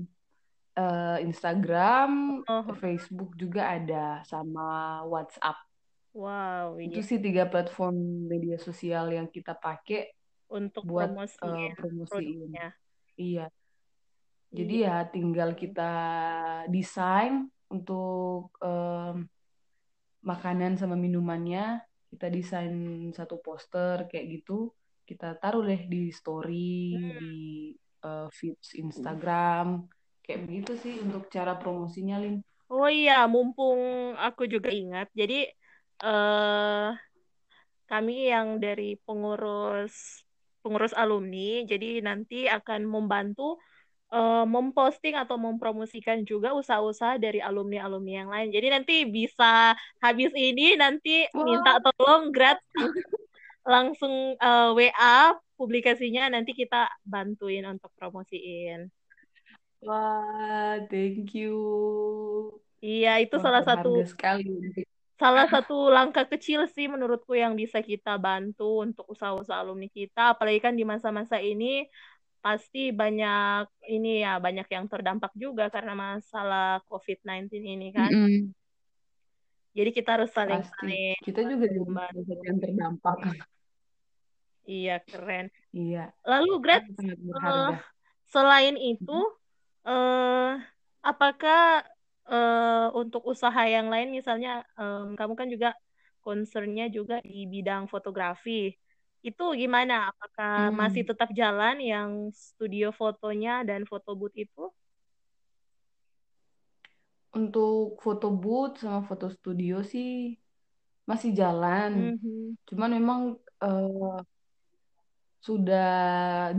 eh, 0.74 1.17
Instagram, 1.22 2.41
Oh, 2.50 2.65
Facebook 2.74 3.38
juga 3.38 3.77
ada 3.77 4.25
sama 4.25 5.01
WhatsApp. 5.05 5.57
Wow, 6.13 6.77
Itu 6.77 7.01
iya. 7.01 7.07
sih 7.10 7.17
tiga 7.17 7.50
platform 7.50 8.29
media 8.29 8.57
sosial 8.62 9.10
yang 9.10 9.25
kita 9.29 9.57
pakai 9.57 10.13
Untuk 10.53 10.86
buat 10.86 11.10
eh, 11.10 11.17
promosiin 11.17 11.74
promosiin. 11.74 12.10
produknya. 12.10 12.67
Iya, 13.17 13.45
jadi 14.53 14.75
Iya. 14.86 14.93
ya 15.05 15.10
tinggal 15.10 15.50
kita 15.57 15.91
desain 16.69 17.50
untuk 17.69 18.53
em, 18.62 19.25
makanan 20.22 20.77
sama 20.77 20.93
minumannya. 20.93 21.81
Kita 22.13 22.29
desain 22.29 23.10
satu 23.10 23.41
poster 23.41 24.05
kayak 24.05 24.25
gitu. 24.38 24.70
Kita 25.01 25.34
taruh 25.41 25.65
deh 25.65 25.89
di 25.89 26.13
story, 26.13 26.93
di 26.93 27.34
eh, 28.05 28.27
feeds 28.29 28.77
Instagram. 28.77 29.89
Kayak 30.22 30.41
begitu 30.46 30.74
sih 30.77 31.01
untuk 31.01 31.27
cara 31.34 31.58
promosinya, 31.58 32.22
Lin. 32.22 32.46
Oh 32.70 32.86
iya, 32.86 33.25
mumpung 33.25 34.13
aku 34.13 34.46
juga 34.46 34.70
ingat. 34.70 35.10
Jadi 35.17 35.50
eh 36.03 36.89
kami 37.89 38.29
yang 38.29 38.62
dari 38.62 38.98
pengurus 39.01 40.22
pengurus 40.63 40.96
alumni, 40.96 41.65
jadi 41.67 42.00
nanti 42.00 42.48
akan 42.48 42.88
membantu 42.88 43.60
eh, 44.13 44.46
memposting 44.55 45.15
atau 45.17 45.36
mempromosikan 45.41 46.22
juga 46.29 46.53
usaha-usaha 46.60 47.17
dari 47.17 47.39
alumni-alumni 47.41 48.13
yang 48.22 48.29
lain. 48.34 48.50
Jadi 48.55 48.67
nanti 48.75 48.96
bisa 49.10 49.74
habis 50.03 50.32
ini 50.38 50.77
nanti 50.77 51.25
minta 51.41 51.72
Wah, 51.74 51.84
tolong 51.84 52.29
grad 52.36 52.60
langsung 53.74 54.36
eh, 54.38 54.70
WA 54.77 55.34
publikasinya 55.60 56.24
nanti 56.34 56.51
kita 56.58 56.89
bantuin 57.08 57.63
untuk 57.70 57.91
promosiin. 57.98 58.91
wah, 59.86 60.77
thank 60.89 61.36
you. 61.36 61.53
Iya, 62.86 63.10
itu 63.24 63.36
Wah, 63.36 63.43
salah 63.46 63.63
satu 63.67 63.89
sekali. 64.12 64.43
salah 65.22 65.46
satu 65.53 65.74
langkah 65.96 66.25
kecil 66.32 66.60
sih 66.75 66.86
menurutku 66.93 67.34
yang 67.38 67.53
bisa 67.62 67.79
kita 67.79 68.20
bantu 68.20 68.84
untuk 68.86 69.05
usaha-usaha 69.13 69.60
alumni 69.63 69.88
kita. 69.88 70.20
Apalagi 70.36 70.60
kan 70.65 70.74
di 70.79 70.84
masa-masa 70.84 71.38
ini 71.39 71.88
pasti 72.44 72.92
banyak 72.92 73.88
ini 73.88 74.20
ya, 74.20 74.36
banyak 74.36 74.68
yang 74.68 74.92
terdampak 74.92 75.32
juga 75.40 75.72
karena 75.72 75.96
masalah 75.96 76.84
COVID-19 76.92 77.64
ini 77.64 77.88
kan. 77.96 78.12
Mm-mm, 78.12 78.52
Jadi 79.72 79.90
kita 79.96 80.20
harus 80.20 80.28
pasti. 80.28 80.44
saling-saling 80.44 81.24
Kita 81.24 81.40
juga 81.48 81.66
yang 82.44 82.60
terdampak. 82.60 83.18
Iya, 84.68 85.00
keren. 85.08 85.48
Iya, 85.72 86.12
Lalu, 86.28 86.52
eh, 86.68 86.84
berharga. 87.32 87.80
selain 88.28 88.76
itu, 88.76 89.20
eh, 89.88 90.52
apakah 91.00 91.88
eh, 92.24 92.88
untuk 92.96 93.28
usaha 93.28 93.64
yang 93.68 93.92
lain, 93.92 94.16
misalnya 94.16 94.64
em, 94.80 95.12
kamu 95.20 95.34
kan 95.36 95.48
juga 95.52 95.76
concernnya 96.24 96.88
juga 96.88 97.20
di 97.20 97.44
bidang 97.44 97.92
fotografi, 97.92 98.72
itu 99.30 99.44
gimana? 99.62 99.94
Apakah 100.12 100.51
masih 100.82 101.03
Hmm. 101.03 101.10
tetap 101.10 101.30
jalan 101.42 101.75
yang 101.92 102.10
studio 102.46 102.88
fotonya 103.00 103.51
dan 103.70 103.82
foto 103.92 104.10
booth 104.20 104.36
itu? 104.46 104.62
Untuk 107.39 107.98
foto 108.06 108.27
booth 108.42 108.74
sama 108.82 109.00
foto 109.10 109.25
studio 109.38 109.75
sih 109.92 110.10
masih 111.10 111.32
jalan. 111.39 111.92
Mhm. 111.94 112.58
Cuman 112.68 112.89
memang 112.98 113.20
eh, 113.63 114.20
sudah 115.48 115.84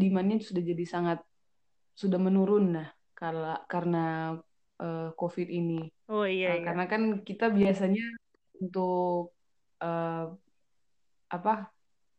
demandnya 0.00 0.36
sudah 0.48 0.62
jadi 0.70 0.84
sangat 0.94 1.18
sudah 2.00 2.18
menurun 2.26 2.64
nah 2.76 2.88
karena 3.20 3.46
karena 3.72 3.98
eh, 4.82 5.00
COVID 5.20 5.48
ini. 5.58 5.74
Oh 6.08 6.24
iya 6.26 6.48
Eh, 6.48 6.58
iya. 6.58 6.66
karena 6.66 6.84
kan 6.92 7.02
kita 7.28 7.44
biasanya 7.58 8.02
untuk 8.62 9.34
eh, 9.84 10.24
apa 11.30 11.73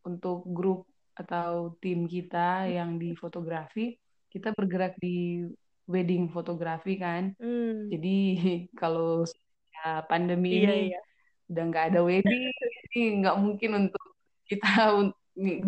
untuk 0.05 0.45
grup 0.45 0.85
atau 1.17 1.73
tim 1.81 2.05
kita 2.05 2.69
yang 2.69 3.01
di 3.01 3.15
fotografi 3.17 3.95
kita 4.35 4.51
bergerak 4.51 4.99
di 4.99 5.47
wedding 5.87 6.27
fotografi 6.27 6.99
kan. 6.99 7.31
Hmm. 7.39 7.87
Jadi 7.87 8.17
kalau 8.81 9.23
ya, 9.71 10.03
pandemi 10.11 10.59
Iya 10.59 10.71
ini 10.75 10.79
iya. 10.91 11.01
udah 11.47 11.63
nggak 11.71 11.85
ada 11.95 11.99
wedding, 12.03 12.51
jadi 12.83 12.99
nggak 13.23 13.35
mungkin 13.39 13.71
untuk 13.87 14.05
kita 14.43 14.91
un- 14.91 15.15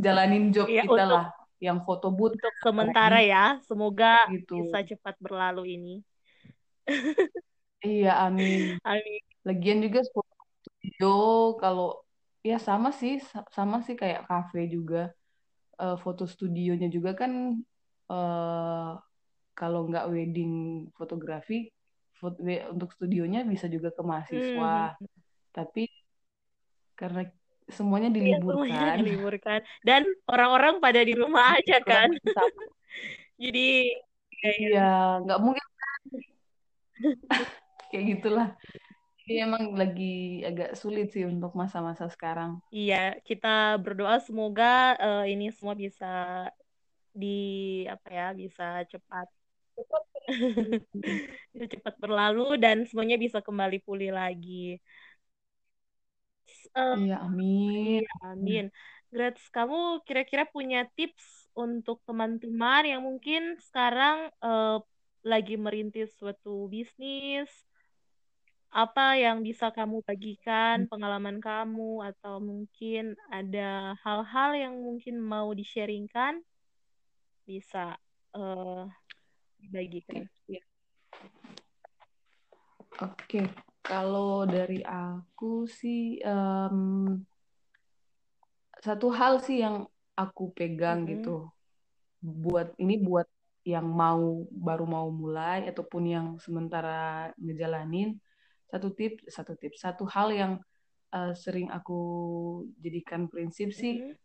jalanin 0.04 0.52
job 0.52 0.68
Iya 0.68 0.84
kita 0.84 0.92
untuk 0.92 1.16
lah, 1.16 1.26
yang 1.64 1.80
foto 1.88 2.12
booth 2.12 2.36
untuk 2.36 2.56
sementara 2.60 3.24
ya. 3.24 3.64
Semoga 3.64 4.28
gitu. 4.36 4.68
bisa 4.68 4.84
cepat 4.84 5.16
berlalu 5.24 5.80
ini. 5.80 5.96
Iya, 7.84 8.28
amin. 8.28 8.76
Amin. 8.90 9.22
Lagian 9.48 9.80
juga 9.80 10.04
studio 10.04 11.56
kalau 11.56 12.04
ya 12.48 12.58
sama 12.68 12.90
sih, 13.00 13.14
sa- 13.30 13.48
sama 13.58 13.78
sih 13.86 13.96
kayak 14.02 14.22
kafe 14.30 14.62
juga. 14.76 15.12
Eh, 15.84 15.98
foto 16.04 16.24
studionya 16.26 16.88
juga 16.96 17.12
kan 17.22 17.32
eh 18.14 18.90
kalau 19.58 19.82
nggak 19.90 20.06
wedding 20.14 20.54
fotografi, 20.98 21.68
fot- 22.20 22.42
we- 22.48 22.66
untuk 22.74 22.90
studionya 22.96 23.40
bisa 23.54 23.66
juga 23.76 23.90
ke 23.98 24.02
mahasiswa. 24.10 24.96
Mhm. 24.96 25.08
Tapi 25.58 25.84
karena 26.98 27.22
semuanya 27.70 28.10
Iya, 28.10 28.42
semuanya 28.42 28.42
diliburkan, 28.42 28.96
diliburkan. 29.02 29.60
Dan 29.88 30.02
orang-orang 30.34 30.76
pada 30.82 31.02
di 31.04 31.14
rumah 31.14 31.46
aja 31.62 31.78
kan. 31.84 32.10
Jadi, 33.44 33.70
ya, 34.42 34.50
ya. 34.50 34.54
Iya, 34.58 34.90
nggak 35.26 35.40
mungkin 35.44 35.66
kayak 37.92 38.06
gitulah. 38.18 38.48
Jadi 39.28 39.34
emang 39.46 39.64
lagi 39.82 40.04
agak 40.50 40.70
sulit 40.82 41.06
sih 41.14 41.24
untuk 41.34 41.52
masa-masa 41.62 42.06
sekarang. 42.16 42.52
Iya, 42.76 42.96
kita 43.28 43.48
berdoa 43.84 44.16
semoga 44.28 44.64
eh, 45.04 45.20
ini 45.32 45.44
semua 45.56 45.76
bisa 45.84 46.06
di 47.22 47.28
apa 47.94 48.08
ya, 48.18 48.26
bisa 48.42 48.64
cepat 48.92 49.28
bisa 51.54 51.66
cepat 51.74 51.94
berlalu 52.04 52.60
dan 52.64 52.84
semuanya 52.88 53.18
bisa 53.20 53.40
kembali 53.44 53.78
pulih 53.86 54.12
lagi. 54.20 54.78
Eh, 56.76 56.96
Iya, 56.96 57.14
amin. 57.26 57.88
iya, 57.88 58.10
amin. 58.28 58.64
Grace, 59.14 59.44
kamu 59.56 59.78
kira-kira 60.08 60.44
punya 60.56 60.80
tips 60.98 61.28
untuk 61.64 61.98
teman-teman 62.08 62.82
yang 62.92 63.02
mungkin 63.08 63.42
sekarang 63.68 64.18
eh, 64.46 64.78
lagi 65.32 65.54
merintis 65.66 66.10
suatu 66.20 66.68
bisnis 66.74 67.50
apa 68.68 69.16
yang 69.16 69.42
bisa 69.42 69.72
kamu 69.72 70.04
bagikan, 70.04 70.86
pengalaman 70.92 71.40
kamu, 71.40 72.04
atau 72.14 72.44
mungkin 72.44 73.16
ada 73.32 73.96
hal-hal 74.04 74.52
yang 74.54 74.76
mungkin 74.76 75.18
mau 75.24 75.50
di-sharingkan, 75.56 76.44
bisa 77.48 77.96
eh, 78.36 78.84
dibagikan. 79.64 80.28
Tips 80.28 80.42
ya. 80.52 80.64
Oke, 82.98 83.46
kalau 83.86 84.44
dari 84.44 84.82
aku 84.84 85.70
sih 85.70 86.20
em, 86.20 87.22
satu 88.82 89.08
hal 89.14 89.40
sih 89.42 89.64
yang 89.64 89.86
aku 90.18 90.50
pegang 90.54 91.06
gitu 91.06 91.46
Mm-mm. 91.46 92.42
buat 92.50 92.68
ini 92.82 92.98
buat 93.02 93.30
yang 93.68 93.86
mau 93.86 94.48
baru 94.50 94.86
mau 94.88 95.08
mulai 95.12 95.68
ataupun 95.68 96.04
yang 96.08 96.28
sementara 96.40 97.30
ngejalanin 97.38 98.18
satu 98.68 98.92
tips 98.94 99.32
satu 99.32 99.54
tips 99.56 99.80
satu 99.84 100.04
hal 100.08 100.30
yang 100.32 100.54
eh, 101.16 101.34
sering 101.34 101.72
aku 101.72 102.00
jadikan 102.84 103.32
prinsip 103.32 103.72
sih 103.72 104.04
Mm-mm. 104.04 104.16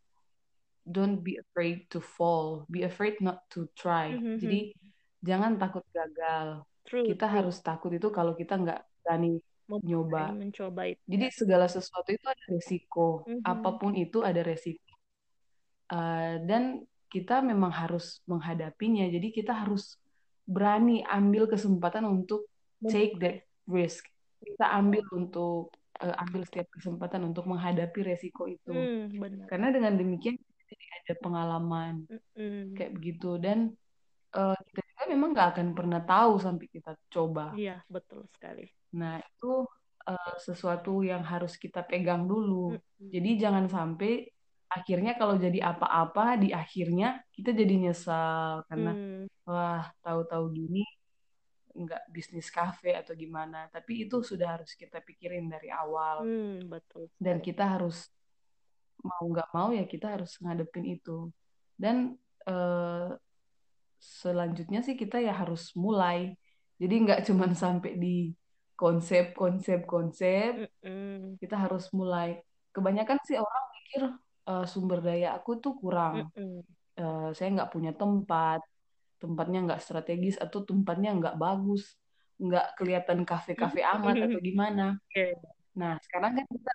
don't 0.83 1.23
be 1.23 1.39
afraid 1.39 1.87
to 1.87 2.03
fall 2.03 2.67
be 2.67 2.83
afraid 2.83 3.15
not 3.23 3.47
to 3.47 3.71
try 3.79 4.11
Mhm. 4.11 4.39
jadi 4.43 4.61
jangan 5.23 5.55
takut 5.59 5.87
gagal 5.95 6.67
True, 6.83 7.07
kita 7.07 7.31
true. 7.31 7.35
harus 7.39 7.57
takut 7.63 7.95
itu 7.95 8.11
kalau 8.11 8.35
kita 8.35 8.59
nggak 8.59 8.83
berani 9.07 9.39
nyoba 9.87 10.35
mencoba 10.35 10.91
itu 10.91 11.07
jadi 11.07 11.27
segala 11.31 11.67
sesuatu 11.71 12.11
itu 12.11 12.27
ada 12.27 12.45
resiko 12.51 13.23
Mhm. 13.31 13.47
apa 13.47 13.71
pun 13.79 13.95
itu 13.95 14.21
ada 14.27 14.43
resiko 14.43 14.83
Uh, 15.93 16.41
dan 16.49 16.89
kita 17.13 17.45
memang 17.45 17.69
harus 17.69 18.25
menghadapinya. 18.25 19.05
Jadi 19.13 19.29
kita 19.29 19.53
harus 19.53 20.01
berani 20.49 21.05
ambil 21.05 21.45
kesempatan 21.45 22.09
untuk 22.09 22.49
take 22.81 23.21
that 23.21 23.45
risk. 23.69 24.09
Kita 24.43 24.67
ambil 24.75 25.07
untuk 25.15 25.71
uh, 26.03 26.15
ambil 26.27 26.43
setiap 26.43 26.69
kesempatan 26.75 27.23
untuk 27.23 27.47
menghadapi 27.47 28.03
resiko 28.03 28.51
itu. 28.51 28.75
Hmm, 28.75 29.15
benar. 29.17 29.47
Karena 29.47 29.69
dengan 29.71 29.95
demikian 29.95 30.37
kita 30.37 30.63
jadi 30.73 30.87
ada 31.03 31.15
pengalaman 31.23 31.95
Mm-mm. 32.11 32.75
kayak 32.75 32.93
begitu 32.97 33.37
dan 33.39 33.71
uh, 34.35 34.57
kita 34.71 34.81
juga 34.83 35.05
memang 35.09 35.29
nggak 35.37 35.49
akan 35.57 35.69
pernah 35.77 36.01
tahu 36.03 36.33
sampai 36.43 36.67
kita 36.69 36.93
coba. 37.13 37.55
Iya, 37.55 37.81
betul 37.87 38.27
sekali. 38.35 38.67
Nah 38.99 39.23
itu 39.23 39.67
uh, 40.09 40.35
sesuatu 40.43 41.07
yang 41.07 41.23
harus 41.23 41.55
kita 41.57 41.87
pegang 41.87 42.27
dulu. 42.27 42.77
Mm-mm. 42.77 43.09
Jadi 43.13 43.31
jangan 43.39 43.67
sampai 43.71 44.27
akhirnya 44.73 45.13
kalau 45.21 45.37
jadi 45.37 45.61
apa-apa 45.69 46.41
di 46.41 46.49
akhirnya 46.49 47.21
kita 47.29 47.53
jadi 47.53 47.75
nyesal 47.77 48.65
karena 48.73 48.97
Hmm, 48.97 49.29
wah 49.45 49.85
tahu-tahu 50.01 50.49
gini 50.49 50.81
nggak 51.73 52.03
bisnis 52.13 52.49
kafe 52.53 52.95
atau 52.95 53.17
gimana. 53.17 53.69
Tapi 53.73 54.07
itu 54.09 54.21
sudah 54.21 54.61
harus 54.61 54.73
kita 54.77 55.01
pikirin 55.01 55.49
dari 55.49 55.69
awal. 55.73 56.25
Hmm, 56.25 56.69
betul. 56.69 57.09
Dan 57.17 57.41
kita 57.41 57.77
harus 57.79 58.09
mau 59.03 59.25
nggak 59.27 59.51
mau 59.51 59.69
ya 59.75 59.85
kita 59.89 60.15
harus 60.15 60.39
ngadepin 60.39 60.87
itu. 60.87 61.33
Dan 61.75 62.17
eh, 62.47 63.09
selanjutnya 63.99 64.81
sih 64.87 64.95
kita 64.95 65.19
ya 65.19 65.33
harus 65.35 65.75
mulai. 65.75 66.39
Jadi 66.79 66.95
nggak 67.05 67.21
cuma 67.29 67.51
sampai 67.53 67.99
di 67.99 68.31
konsep, 68.79 69.33
konsep, 69.37 69.85
konsep. 69.87 70.69
Mm-mm. 70.83 71.39
Kita 71.39 71.57
harus 71.59 71.91
mulai. 71.95 72.41
Kebanyakan 72.73 73.19
sih 73.27 73.37
orang 73.37 73.65
mikir 73.77 74.03
eh, 74.49 74.67
sumber 74.69 74.99
daya 75.03 75.35
aku 75.39 75.59
tuh 75.59 75.75
kurang. 75.77 76.31
Mm-mm. 76.37 76.63
Eh, 76.93 77.29
saya 77.33 77.49
nggak 77.57 77.73
punya 77.73 77.93
tempat, 77.97 78.61
tempatnya 79.23 79.59
nggak 79.67 79.81
strategis 79.85 80.37
atau 80.45 80.67
tempatnya 80.67 81.11
nggak 81.15 81.37
bagus, 81.39 81.95
nggak 82.43 82.67
kelihatan 82.79 83.23
kafe-kafe 83.23 83.81
amat 83.95 84.17
atau 84.27 84.39
gimana. 84.49 84.99
Nah, 85.79 85.95
sekarang 86.03 86.33
kan 86.43 86.45
kita 86.51 86.73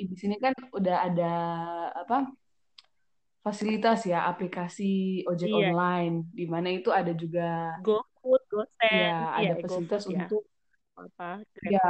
di 0.00 0.16
sini 0.16 0.36
kan 0.40 0.52
udah 0.72 0.96
ada 1.08 1.32
apa 2.02 2.16
fasilitas 3.40 4.04
ya 4.04 4.28
aplikasi 4.28 5.24
ojek 5.24 5.48
Iya, 5.48 5.72
online 5.72 6.14
di 6.32 6.44
mana 6.44 6.68
itu 6.68 6.88
ada 6.92 7.12
juga 7.16 7.76
GoFood, 7.80 8.42
GoSend, 8.52 8.92
ya 8.92 9.12
iya 9.40 9.52
ada 9.52 9.54
fasilitas 9.64 10.02
ya, 10.04 10.24
untuk 10.28 10.42
apa 11.00 11.40
ya 11.64 11.84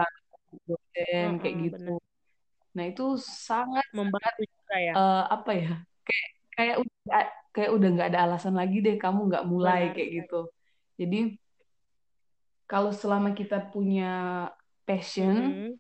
dosen 0.67 1.31
kayak 1.43 1.55
Heeh, 1.55 1.65
gitu. 1.67 1.93
Nah, 2.71 2.85
itu 2.87 3.05
sangat 3.19 3.87
Membantu 3.91 4.43
juga 4.47 4.77
ya, 4.79 4.95
eh, 4.95 5.23
apa 5.27 5.51
ya? 5.59 5.73
Kayak 6.07 6.29
kayak 6.55 6.77
udah 6.83 7.25
kayak 7.55 7.71
udah 7.77 7.89
nggak 7.95 8.09
ada 8.15 8.21
alasan 8.27 8.55
lagi 8.61 8.77
deh 8.87 8.97
kamu 9.03 9.21
nggak 9.29 9.45
mulai 9.53 9.81
benar 9.81 9.95
kayak 9.95 10.11
gitu. 10.23 10.41
Jadi 11.01 11.17
kalau 12.71 12.93
selama 12.95 13.35
kita 13.35 13.59
punya 13.73 14.07
passion 14.87 15.35
Mm-mm. 15.35 15.71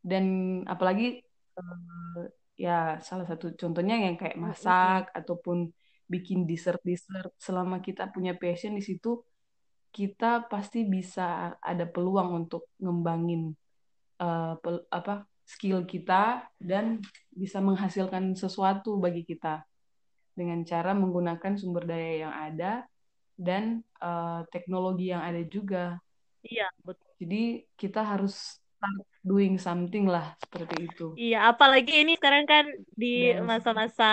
dan 0.00 0.24
apalagi 0.64 1.20
eh, 1.60 2.22
ya 2.58 2.98
salah 3.04 3.26
satu 3.28 3.54
contohnya 3.54 3.94
yang 4.00 4.16
kayak 4.20 4.38
masak 4.40 5.12
ataupun 5.14 5.70
bikin 6.08 6.48
dessert-dessert 6.48 7.36
selama 7.36 7.84
kita 7.84 8.08
punya 8.08 8.32
passion 8.32 8.72
di 8.72 8.82
situ 8.82 9.20
kita 9.92 10.48
pasti 10.52 10.84
bisa 10.88 11.56
ada 11.60 11.84
peluang 11.84 12.44
untuk 12.44 12.72
ngembangin 12.80 13.52
eh, 14.20 14.54
pel- 14.62 14.88
apa 14.88 15.28
skill 15.48 15.84
kita 15.88 16.44
dan 16.60 17.00
bisa 17.32 17.60
menghasilkan 17.60 18.36
sesuatu 18.36 19.00
bagi 19.00 19.24
kita 19.24 19.64
dengan 20.38 20.60
cara 20.70 20.90
menggunakan 21.02 21.52
sumber 21.60 21.84
daya 21.90 22.12
yang 22.24 22.34
ada 22.46 22.72
dan 23.34 23.62
eh, 24.02 24.40
teknologi 24.54 25.04
yang 25.14 25.22
ada 25.28 25.42
juga. 25.54 25.98
Iya, 26.42 26.66
betul. 26.86 27.08
Jadi 27.18 27.66
kita 27.80 28.00
harus 28.10 28.34
start 28.78 29.02
doing 29.26 29.54
something 29.58 30.06
lah 30.06 30.26
seperti 30.38 30.74
itu. 30.86 31.06
Iya, 31.18 31.36
apalagi 31.50 31.92
ini 32.06 32.12
sekarang 32.14 32.44
kan 32.46 32.64
di 32.94 33.34
masa-masa 33.42 34.04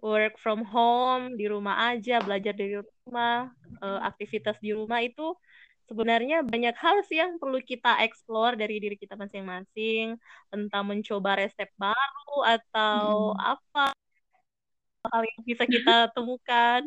work 0.00 0.34
from 0.40 0.64
home, 0.64 1.36
di 1.36 1.44
rumah 1.50 1.92
aja, 1.92 2.20
belajar 2.24 2.52
dari 2.56 2.80
rumah, 2.80 3.48
eh, 3.84 4.00
aktivitas 4.08 4.56
di 4.64 4.70
rumah 4.72 5.00
itu 5.04 5.36
sebenarnya 5.90 6.46
banyak 6.46 6.74
hal 6.78 6.96
sih 7.08 7.18
yang 7.20 7.36
perlu 7.42 7.58
kita 7.60 8.00
explore 8.06 8.54
dari 8.56 8.78
diri 8.82 8.96
kita 8.96 9.14
masing-masing, 9.18 10.16
entah 10.54 10.82
mencoba 10.86 11.30
resep 11.42 11.68
baru 11.76 12.36
atau 12.46 13.34
Mm-mm. 13.34 13.34
apa 13.36 13.92
hal 15.12 15.22
yang 15.26 15.42
bisa 15.44 15.64
kita 15.66 15.94
temukan 16.16 16.82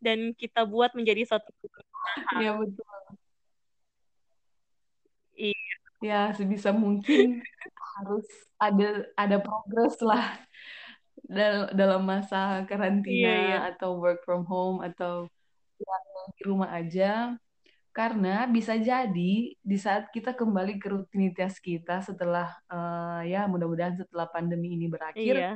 dan 0.00 0.36
kita 0.36 0.62
buat 0.68 0.92
menjadi 0.92 1.24
satu 1.24 1.50
usaha. 1.64 2.40
ya 2.44 2.52
betul. 2.54 2.86
Iya, 5.36 5.72
Ya 6.04 6.20
sebisa 6.36 6.70
mungkin 6.72 7.40
harus 7.96 8.28
ada 8.60 9.08
ada 9.16 9.36
progres 9.40 9.96
lah 10.04 10.36
dal- 11.24 11.72
dalam 11.72 12.04
masa 12.04 12.64
karantina 12.68 13.08
iya, 13.12 13.32
iya, 13.40 13.58
atau 13.72 13.96
work 14.00 14.20
from 14.24 14.44
home 14.44 14.84
atau 14.84 15.28
di 16.36 16.42
rumah 16.44 16.72
aja. 16.72 17.36
Karena 17.96 18.44
bisa 18.44 18.76
jadi 18.76 19.56
di 19.56 19.76
saat 19.80 20.12
kita 20.12 20.36
kembali 20.36 20.76
ke 20.76 20.92
rutinitas 20.92 21.56
kita 21.56 22.04
setelah 22.04 22.52
eh, 22.68 23.32
ya 23.32 23.48
mudah-mudahan 23.48 23.96
setelah 23.96 24.28
pandemi 24.28 24.76
ini 24.76 24.84
berakhir, 24.84 25.40
iya, 25.40 25.52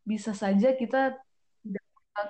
bisa 0.00 0.32
saja 0.32 0.72
kita 0.72 1.16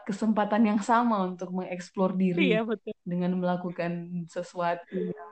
kesempatan 0.08 0.62
yang 0.70 0.80
sama 0.80 1.24
untuk 1.28 1.52
mengeksplor 1.52 2.16
diri 2.16 2.56
iya 2.56 2.60
betul. 2.64 2.92
dengan 3.04 3.36
melakukan 3.36 4.24
sesuatu 4.28 4.96
yang 4.96 5.30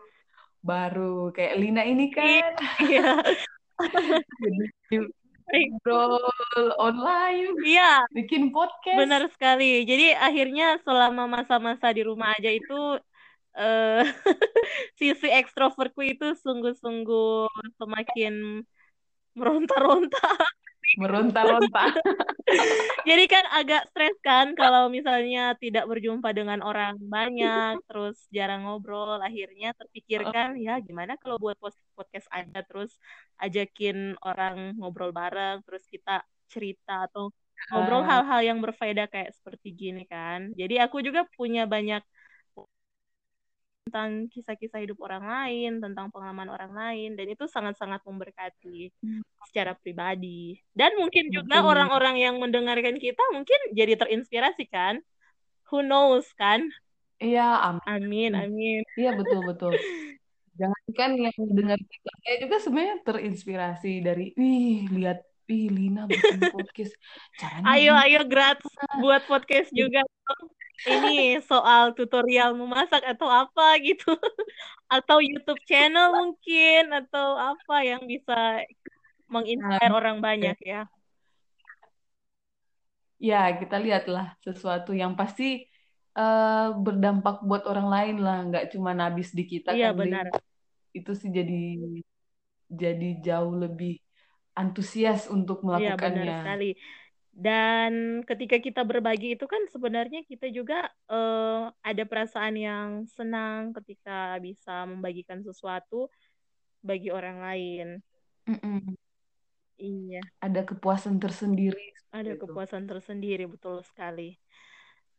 baru. 0.63 1.33
Kayak 1.35 1.55
Lina 1.59 1.83
ini 1.83 2.13
Iya, 2.15 2.49
kan 2.53 2.53
iya, 2.87 3.09
jadi 4.91 5.65
ngobrol 5.69 6.13
online, 6.79 7.53
iya, 7.67 8.07
bikin 8.15 8.55
podcast. 8.55 8.97
benar 9.05 9.23
sekali. 9.35 9.85
Jadi 9.85 10.15
akhirnya 10.17 10.79
selama 10.87 11.29
masa-masa 11.29 11.93
di 11.93 12.03
rumah 12.07 12.33
aja 12.37 12.49
itu 12.49 12.97
eh 13.53 14.01
sisi 15.01 15.29
ekstrovertku 15.29 16.01
itu 16.01 16.33
sungguh-sungguh 16.41 17.53
semakin 17.77 18.65
meronta-ronta. 19.37 20.21
Meronta-ronta. 20.99 21.89
Jadi 23.09 23.25
kan 23.31 23.45
agak 23.55 23.89
stres 23.91 24.17
kan 24.21 24.53
kalau 24.55 24.93
misalnya 24.93 25.57
tidak 25.57 25.89
berjumpa 25.89 26.31
dengan 26.35 26.61
orang 26.61 26.99
banyak, 27.01 27.81
terus 27.89 28.19
jarang 28.29 28.67
ngobrol, 28.69 29.19
akhirnya 29.19 29.73
terpikirkan 29.75 30.59
ya 30.61 30.79
gimana 30.83 31.17
kalau 31.19 31.41
buat 31.41 31.57
podcast 31.97 32.29
aja, 32.31 32.61
terus 32.67 32.95
ajakin 33.41 34.15
orang 34.23 34.77
ngobrol 34.79 35.11
bareng, 35.11 35.65
terus 35.65 35.83
kita 35.89 36.23
cerita 36.51 37.09
atau 37.09 37.33
ngobrol 37.71 38.03
hal-hal 38.05 38.41
yang 38.43 38.59
berfaedah 38.59 39.07
kayak 39.09 39.33
seperti 39.33 39.73
gini 39.73 40.03
kan. 40.05 40.51
Jadi 40.55 40.83
aku 40.83 41.01
juga 41.01 41.25
punya 41.35 41.65
banyak 41.65 42.03
tentang 43.93 44.25
kisah-kisah 44.33 44.81
hidup 44.81 45.05
orang 45.05 45.21
lain, 45.21 45.85
tentang 45.85 46.09
pengalaman 46.09 46.49
orang 46.49 46.73
lain, 46.73 47.13
dan 47.13 47.29
itu 47.29 47.45
sangat-sangat 47.45 48.01
memberkati 48.09 48.89
secara 49.45 49.77
pribadi. 49.77 50.57
Dan 50.73 50.97
mungkin 50.97 51.29
juga 51.29 51.61
betul. 51.61 51.77
orang-orang 51.77 52.17
yang 52.25 52.41
mendengarkan 52.41 52.97
kita 52.97 53.21
mungkin 53.37 53.61
jadi 53.77 54.01
terinspirasi 54.01 54.65
kan? 54.73 55.05
Who 55.69 55.85
knows 55.85 56.25
kan? 56.41 56.73
Iya, 57.21 57.77
amin. 57.77 57.85
Amin, 57.85 58.33
amin. 58.33 58.81
Iya, 58.97 59.13
betul-betul. 59.13 59.77
Jangankan 60.57 61.11
yang 61.21 61.37
dengar 61.53 61.77
kita, 61.77 62.11
saya 62.25 62.37
juga 62.41 62.57
sebenarnya 62.65 62.97
terinspirasi 63.05 63.93
dari, 64.01 64.33
wih, 64.41 64.89
lihat, 64.89 65.21
wih, 65.49 65.69
Lina 65.71 66.07
bikin 66.07 66.41
podcast. 66.55 66.93
Caranya 67.39 67.67
Ayo, 67.77 67.93
gini. 67.95 68.05
ayo 68.09 68.21
gratis 68.29 68.73
buat 69.01 69.23
podcast 69.27 69.71
juga. 69.75 70.03
Ini 70.83 71.39
soal 71.47 71.95
tutorial 71.95 72.59
memasak 72.59 73.07
atau 73.07 73.31
apa 73.31 73.79
gitu. 73.83 74.11
Atau 74.93 75.25
YouTube 75.25 75.63
channel 75.65 76.13
mungkin 76.13 76.93
atau 76.93 77.33
apa 77.39 77.81
yang 77.81 78.05
bisa 78.05 78.61
menginspire 79.25 79.89
orang 79.89 80.21
banyak 80.21 80.59
ya. 80.61 80.85
Ya, 83.17 83.49
kita 83.57 83.81
lihatlah 83.81 84.37
sesuatu 84.45 84.93
yang 84.93 85.17
pasti 85.17 85.65
eh, 86.13 86.69
berdampak 86.77 87.41
buat 87.41 87.65
orang 87.65 87.89
lain 87.89 88.17
lah, 88.21 88.39
nggak 88.51 88.65
cuma 88.77 88.93
habis 88.93 89.33
di 89.33 89.49
kita 89.49 89.73
Iya, 89.73 89.97
kan, 89.97 90.05
benar. 90.05 90.27
Itu 90.93 91.17
sih 91.17 91.33
jadi 91.33 91.63
jadi 92.69 93.09
jauh 93.25 93.55
lebih 93.57 93.97
antusias 94.59 95.29
untuk 95.37 95.59
Iya, 95.75 95.91
benar 96.05 96.27
melakukannya. 96.27 96.37
sekali. 96.39 96.65
Dan 97.33 97.93
ketika 98.29 98.57
kita 98.67 98.81
berbagi 98.91 99.27
itu 99.35 99.45
kan 99.55 99.63
sebenarnya 99.75 100.21
kita 100.31 100.47
juga 100.59 100.75
eh, 101.13 101.61
ada 101.89 102.03
perasaan 102.11 102.55
yang 102.69 102.89
senang 103.17 103.61
ketika 103.77 104.37
bisa 104.47 104.73
membagikan 104.91 105.41
sesuatu 105.49 105.97
bagi 106.89 107.09
orang 107.19 107.39
lain. 107.47 107.87
Mm-mm. 108.49 108.97
Iya, 109.79 110.21
Ada 110.47 110.61
kepuasan 110.69 111.17
tersendiri 111.25 111.85
ada 112.13 112.33
itu. 112.35 112.37
kepuasan 112.37 112.85
tersendiri, 112.91 113.45
betul 113.49 113.81
sekali. 113.85 114.37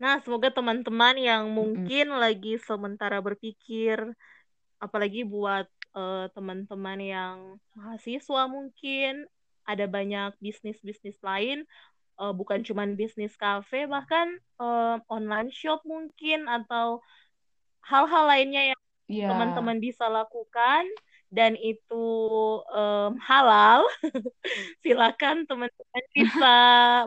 Nah, 0.02 0.19
semoga 0.24 0.50
teman-teman 0.54 1.15
yang 1.17 1.43
mungkin 1.50 2.12
lagi 2.13 2.60
sementara 2.62 3.17
berpikir, 3.24 3.98
apalagi 4.82 5.24
buat 5.26 5.67
eh, 5.95 6.25
teman-teman 6.36 6.99
yang 7.01 7.38
mahasiswa 7.77 8.41
mungkin, 8.49 9.25
ada 9.63 9.86
banyak 9.88 10.36
bisnis-bisnis 10.43 11.17
lain, 11.23 11.63
eh, 12.21 12.34
bukan 12.36 12.62
cuma 12.67 12.84
bisnis 12.89 13.34
kafe, 13.39 13.86
bahkan 13.89 14.27
eh, 14.62 14.97
online 15.10 15.49
shop 15.53 15.82
mungkin, 15.88 16.45
atau 16.49 17.01
hal-hal 17.89 18.23
lainnya 18.32 18.63
yang 18.73 18.79
Iya, 19.08 19.27
teman-teman 19.29 19.77
bisa 19.84 20.06
lakukan, 20.12 20.86
dan 21.34 21.58
itu 21.58 22.06
em, 22.77 23.12
halal, 23.27 23.82
silakan 24.84 25.45
teman-teman 25.49 26.03
bisa 26.17 26.53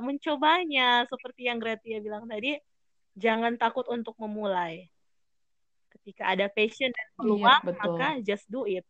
mencobanya. 0.02 1.06
Seperti 1.10 1.46
yang 1.48 1.58
Gratia 1.62 1.98
bilang 2.02 2.26
tadi, 2.26 2.58
jangan 3.16 3.54
takut 3.60 3.86
untuk 3.90 4.14
memulai. 4.22 4.90
Jika 6.06 6.22
ada 6.38 6.46
passion 6.46 6.94
dan 6.94 7.06
Iya, 7.10 7.16
peluang, 7.18 7.62
betul. 7.66 7.78
maka 7.82 8.08
just 8.22 8.46
do 8.46 8.62
it. 8.62 8.86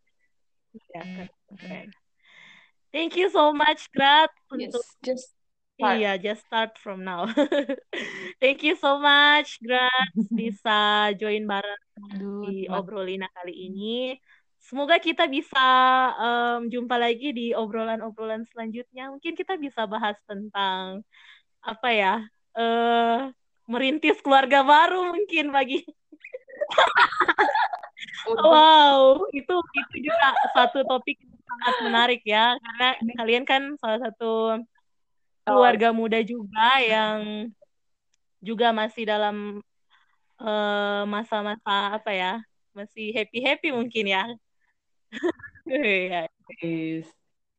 Ya, 0.93 1.01
keren. 1.01 1.29
keren. 1.57 1.89
Thank 2.93 3.17
you 3.17 3.33
so 3.33 3.57
much, 3.57 3.89
Grat, 3.93 4.29
untuk 4.53 4.85
Yes, 4.85 5.01
just 5.01 5.27
start. 5.77 5.97
Iya, 5.97 6.13
just 6.21 6.45
start 6.45 6.73
from 6.77 7.05
now. 7.05 7.25
Thank 8.43 8.65
you 8.65 8.77
so 8.77 9.01
much, 9.01 9.57
Grat, 9.65 10.13
bisa 10.41 11.11
join 11.17 11.49
bareng 11.49 11.83
Aduh, 12.13 12.45
di 12.49 12.69
obrolina 12.69 13.29
kali 13.33 13.73
ini. 13.73 14.17
Semoga 14.61 14.99
kita 15.01 15.31
bisa 15.31 15.63
em, 16.21 16.69
jumpa 16.69 16.97
lagi 17.01 17.33
di 17.33 17.57
obrolan-obrolan 17.57 18.45
selanjutnya. 18.51 19.09
Mungkin 19.15 19.33
kita 19.39 19.57
bisa 19.57 19.89
bahas 19.89 20.17
tentang 20.29 21.01
apa 21.65 21.89
ya? 21.93 22.15
eh 22.57 23.29
merintis 23.69 24.17
keluarga 24.25 24.65
baru 24.65 25.13
mungkin 25.13 25.53
bagi 25.53 25.85
Untuk 25.85 26.06
Wow, 28.27 29.27
itu 29.33 29.55
itu 29.73 29.95
juga 30.11 30.35
satu 30.53 30.83
topik 30.85 31.17
yang 31.23 31.39
sangat 31.47 31.75
menarik 31.87 32.21
ya, 32.27 32.59
karena 32.59 32.89
kalian 33.17 33.45
kan 33.47 33.63
salah 33.81 34.01
satu 34.03 34.61
keluarga 35.47 35.95
muda 35.95 36.19
juga 36.27 36.83
yang 36.83 37.49
juga 38.43 38.75
masih 38.75 39.07
dalam 39.09 39.63
eh, 40.43 41.03
masa-masa 41.07 41.97
apa 41.97 42.11
ya, 42.13 42.33
masih 42.77 43.15
happy-happy 43.15 43.71
mungkin 43.73 44.05
ya. 44.11 44.25
Iya. 45.67 46.31
is 46.63 47.11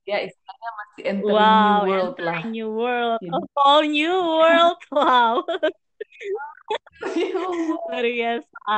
ya 0.08 0.24
istilahnya 0.24 0.70
masih 0.80 1.04
entering 1.12 1.28
new 1.28 1.36
Wow, 1.36 1.84
world 1.84 2.16
lah. 2.24 2.40
entering 2.40 2.52
new 2.56 2.70
world, 2.72 3.20
a 3.20 3.40
whole 3.52 3.84
new 3.84 4.16
world. 4.16 4.80
Wow, 4.96 5.34
new 5.44 5.52
world. 5.52 5.76
luar 7.88 8.04
biasa. 8.06 8.78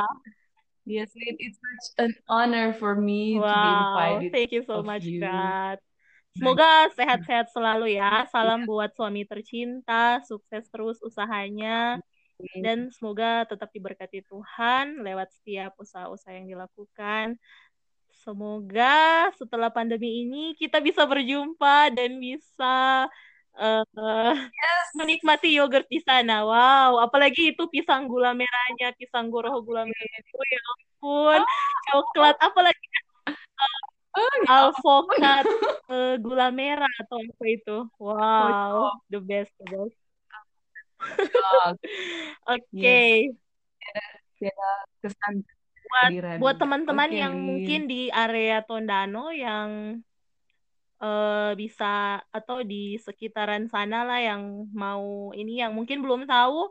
Yes, 0.88 1.12
it, 1.14 1.36
it's 1.38 1.60
such 1.60 1.86
an 2.02 2.12
honor 2.26 2.72
for 2.72 2.96
me 2.96 3.36
to 3.36 3.38
be 3.38 3.46
Wow, 3.46 4.18
invited 4.18 4.32
thank 4.32 4.50
you 4.50 4.62
so 4.64 4.82
much, 4.82 5.04
you. 5.04 5.20
Nah, 5.22 5.76
Semoga 6.38 6.88
sehat-sehat 6.94 7.50
selalu 7.50 7.98
ya. 7.98 8.22
Salam 8.30 8.62
iya, 8.62 8.68
buat 8.70 8.90
suami 8.94 9.26
tercinta, 9.26 10.22
sukses 10.22 10.70
terus 10.70 11.02
usahanya, 11.02 11.98
dan 12.62 12.86
semoga 12.94 13.44
tetap 13.50 13.68
diberkati 13.74 14.22
Tuhan 14.24 15.02
lewat 15.02 15.28
setiap 15.34 15.74
usaha-usaha 15.76 16.30
yang 16.30 16.46
dilakukan. 16.46 17.34
Semoga 18.14 19.30
setelah 19.34 19.74
pandemi 19.74 20.22
ini 20.22 20.54
kita 20.54 20.78
bisa 20.78 21.02
berjumpa 21.02 21.90
dan 21.98 22.22
bisa 22.22 23.10
eh, 23.60 24.34
Yes. 24.50 24.86
menikmati 24.98 25.48
yogurt 25.54 25.86
di 25.86 26.00
sana. 26.02 26.42
Wow, 26.48 27.04
apalagi 27.04 27.52
itu 27.54 27.62
pisang 27.70 28.08
gula 28.10 28.32
merahnya, 28.32 28.90
pisang 28.96 29.28
goroho 29.30 29.60
gula 29.62 29.84
merah. 29.86 30.18
Oh 30.34 30.46
ya 30.48 30.60
ampun, 30.72 31.40
Oh, 31.40 31.46
coklat, 31.92 32.36
apalagi 32.40 32.86
oh, 34.16 34.36
alvokat 34.50 35.44
ampun. 35.46 35.94
eh, 35.94 36.14
gula 36.24 36.48
merah 36.50 36.92
atau 37.04 37.20
apa 37.20 37.44
itu. 37.46 37.76
Wow, 38.00 38.98
the 39.12 39.20
best, 39.20 39.52
the 39.60 39.66
best. 39.68 39.96
Oke, 42.52 42.98
Yes, 43.80 44.20
beda 44.36 44.68
kesan 45.00 45.34
buat 45.90 46.10
buat 46.38 46.56
teman-teman 46.60 47.10
Oke, 47.10 47.18
yang 47.18 47.34
mungkin 47.40 47.80
di 47.90 48.12
area 48.12 48.62
Tondano 48.62 49.32
yang 49.32 49.98
eh, 51.00 51.52
bisa 51.56 52.20
atau 52.28 52.60
di 52.60 53.00
sekitaran 53.00 53.66
sana 53.72 54.04
lah 54.04 54.20
yang 54.20 54.68
mau 54.70 55.32
ini 55.32 55.64
yang 55.64 55.72
mungkin 55.72 56.04
belum 56.04 56.28
tahu 56.28 56.70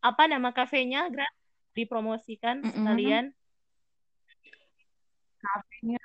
apa 0.00 0.30
nama 0.30 0.50
kafenya, 0.50 1.06
Gra? 1.12 1.26
Dipromosikan 1.76 2.64
Mm-mm. 2.64 2.74
sekalian. 2.74 3.24
Kafenya 5.38 6.02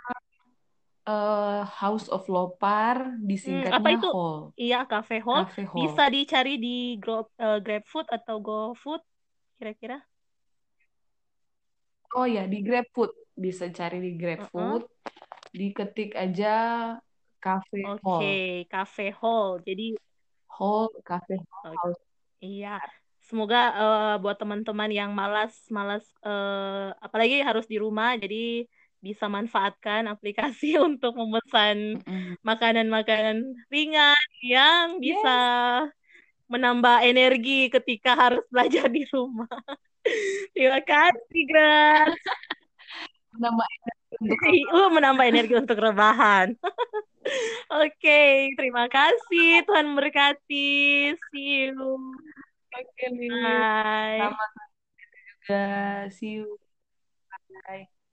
eh, 1.08 1.62
House 1.68 2.08
of 2.12 2.28
Lopar, 2.30 2.98
Hmm, 3.04 3.20
apa 3.20 3.28
disingkatnya 3.28 3.96
itu? 4.00 4.10
Hall. 4.12 4.38
Iya, 4.56 4.80
Cafe 4.88 5.18
Hall. 5.20 5.44
Cafe 5.48 5.64
Hall. 5.68 5.80
Bisa 5.84 6.04
dicari 6.08 6.54
di 6.60 6.78
Grab, 7.00 7.28
eh, 7.40 7.60
GrabFood 7.60 8.08
atau 8.12 8.36
GoFood 8.40 9.02
kira-kira? 9.60 10.00
Oh 12.14 12.28
ya, 12.30 12.46
di 12.46 12.62
GrabFood. 12.62 13.12
Bisa 13.34 13.66
cari 13.74 13.98
di. 14.00 14.12
GrabFood. 14.14 14.84
Diketik 15.54 16.18
aja 16.18 16.56
Cafe 17.44 17.84
Oke, 17.84 18.00
Hall. 18.08 18.24
Cafe 18.72 19.06
Hall. 19.20 19.60
Jadi 19.68 20.00
Hall, 20.48 20.88
Cafe 21.04 21.36
Hall, 21.44 21.76
Oke. 21.76 21.78
House. 21.84 22.02
Iya, 22.40 22.80
semoga 23.28 23.62
eh, 23.76 24.16
buat 24.24 24.40
teman-teman 24.40 24.92
yang 24.92 25.12
malas, 25.12 25.52
malas, 25.68 26.08
eh, 26.24 26.88
apalagi 27.04 27.44
harus 27.44 27.68
di 27.68 27.76
rumah, 27.76 28.16
jadi 28.16 28.64
bisa 29.04 29.28
manfaatkan 29.28 30.08
aplikasi 30.08 30.80
untuk 30.88 31.20
memesan 31.20 32.00
makanan-makanan 32.48 33.44
ringan 33.68 34.24
yang 34.40 35.04
bisa 35.04 35.36
Yes. 35.84 35.92
menambah 36.48 37.04
energi 37.04 37.68
ketika 37.72 38.14
harus 38.16 38.44
belajar 38.48 38.88
di 38.88 39.04
rumah. 39.12 39.50
Terima 40.56 40.80
kasih, 40.84 41.42
Grat. 41.50 42.14
Menambah 43.34 43.68
energi 43.68 44.03
untuk 44.24 44.40
Uh, 44.74 44.90
menambah 44.90 45.26
energi 45.28 45.54
untuk 45.60 45.78
rebahan. 45.78 46.56
Oke, 47.84 48.52
terima 48.56 48.88
kasih. 48.88 49.64
Tuhan 49.68 49.94
memberkati. 49.94 51.14
See 51.32 51.72
you. 51.72 52.00
Oke, 52.74 53.06
Lin. 53.12 53.32
Bye. 53.32 54.20
Sama 54.28 54.46
juga. 55.44 55.64
See 56.12 56.42
you. 56.42 56.58
Bye. 57.68 57.93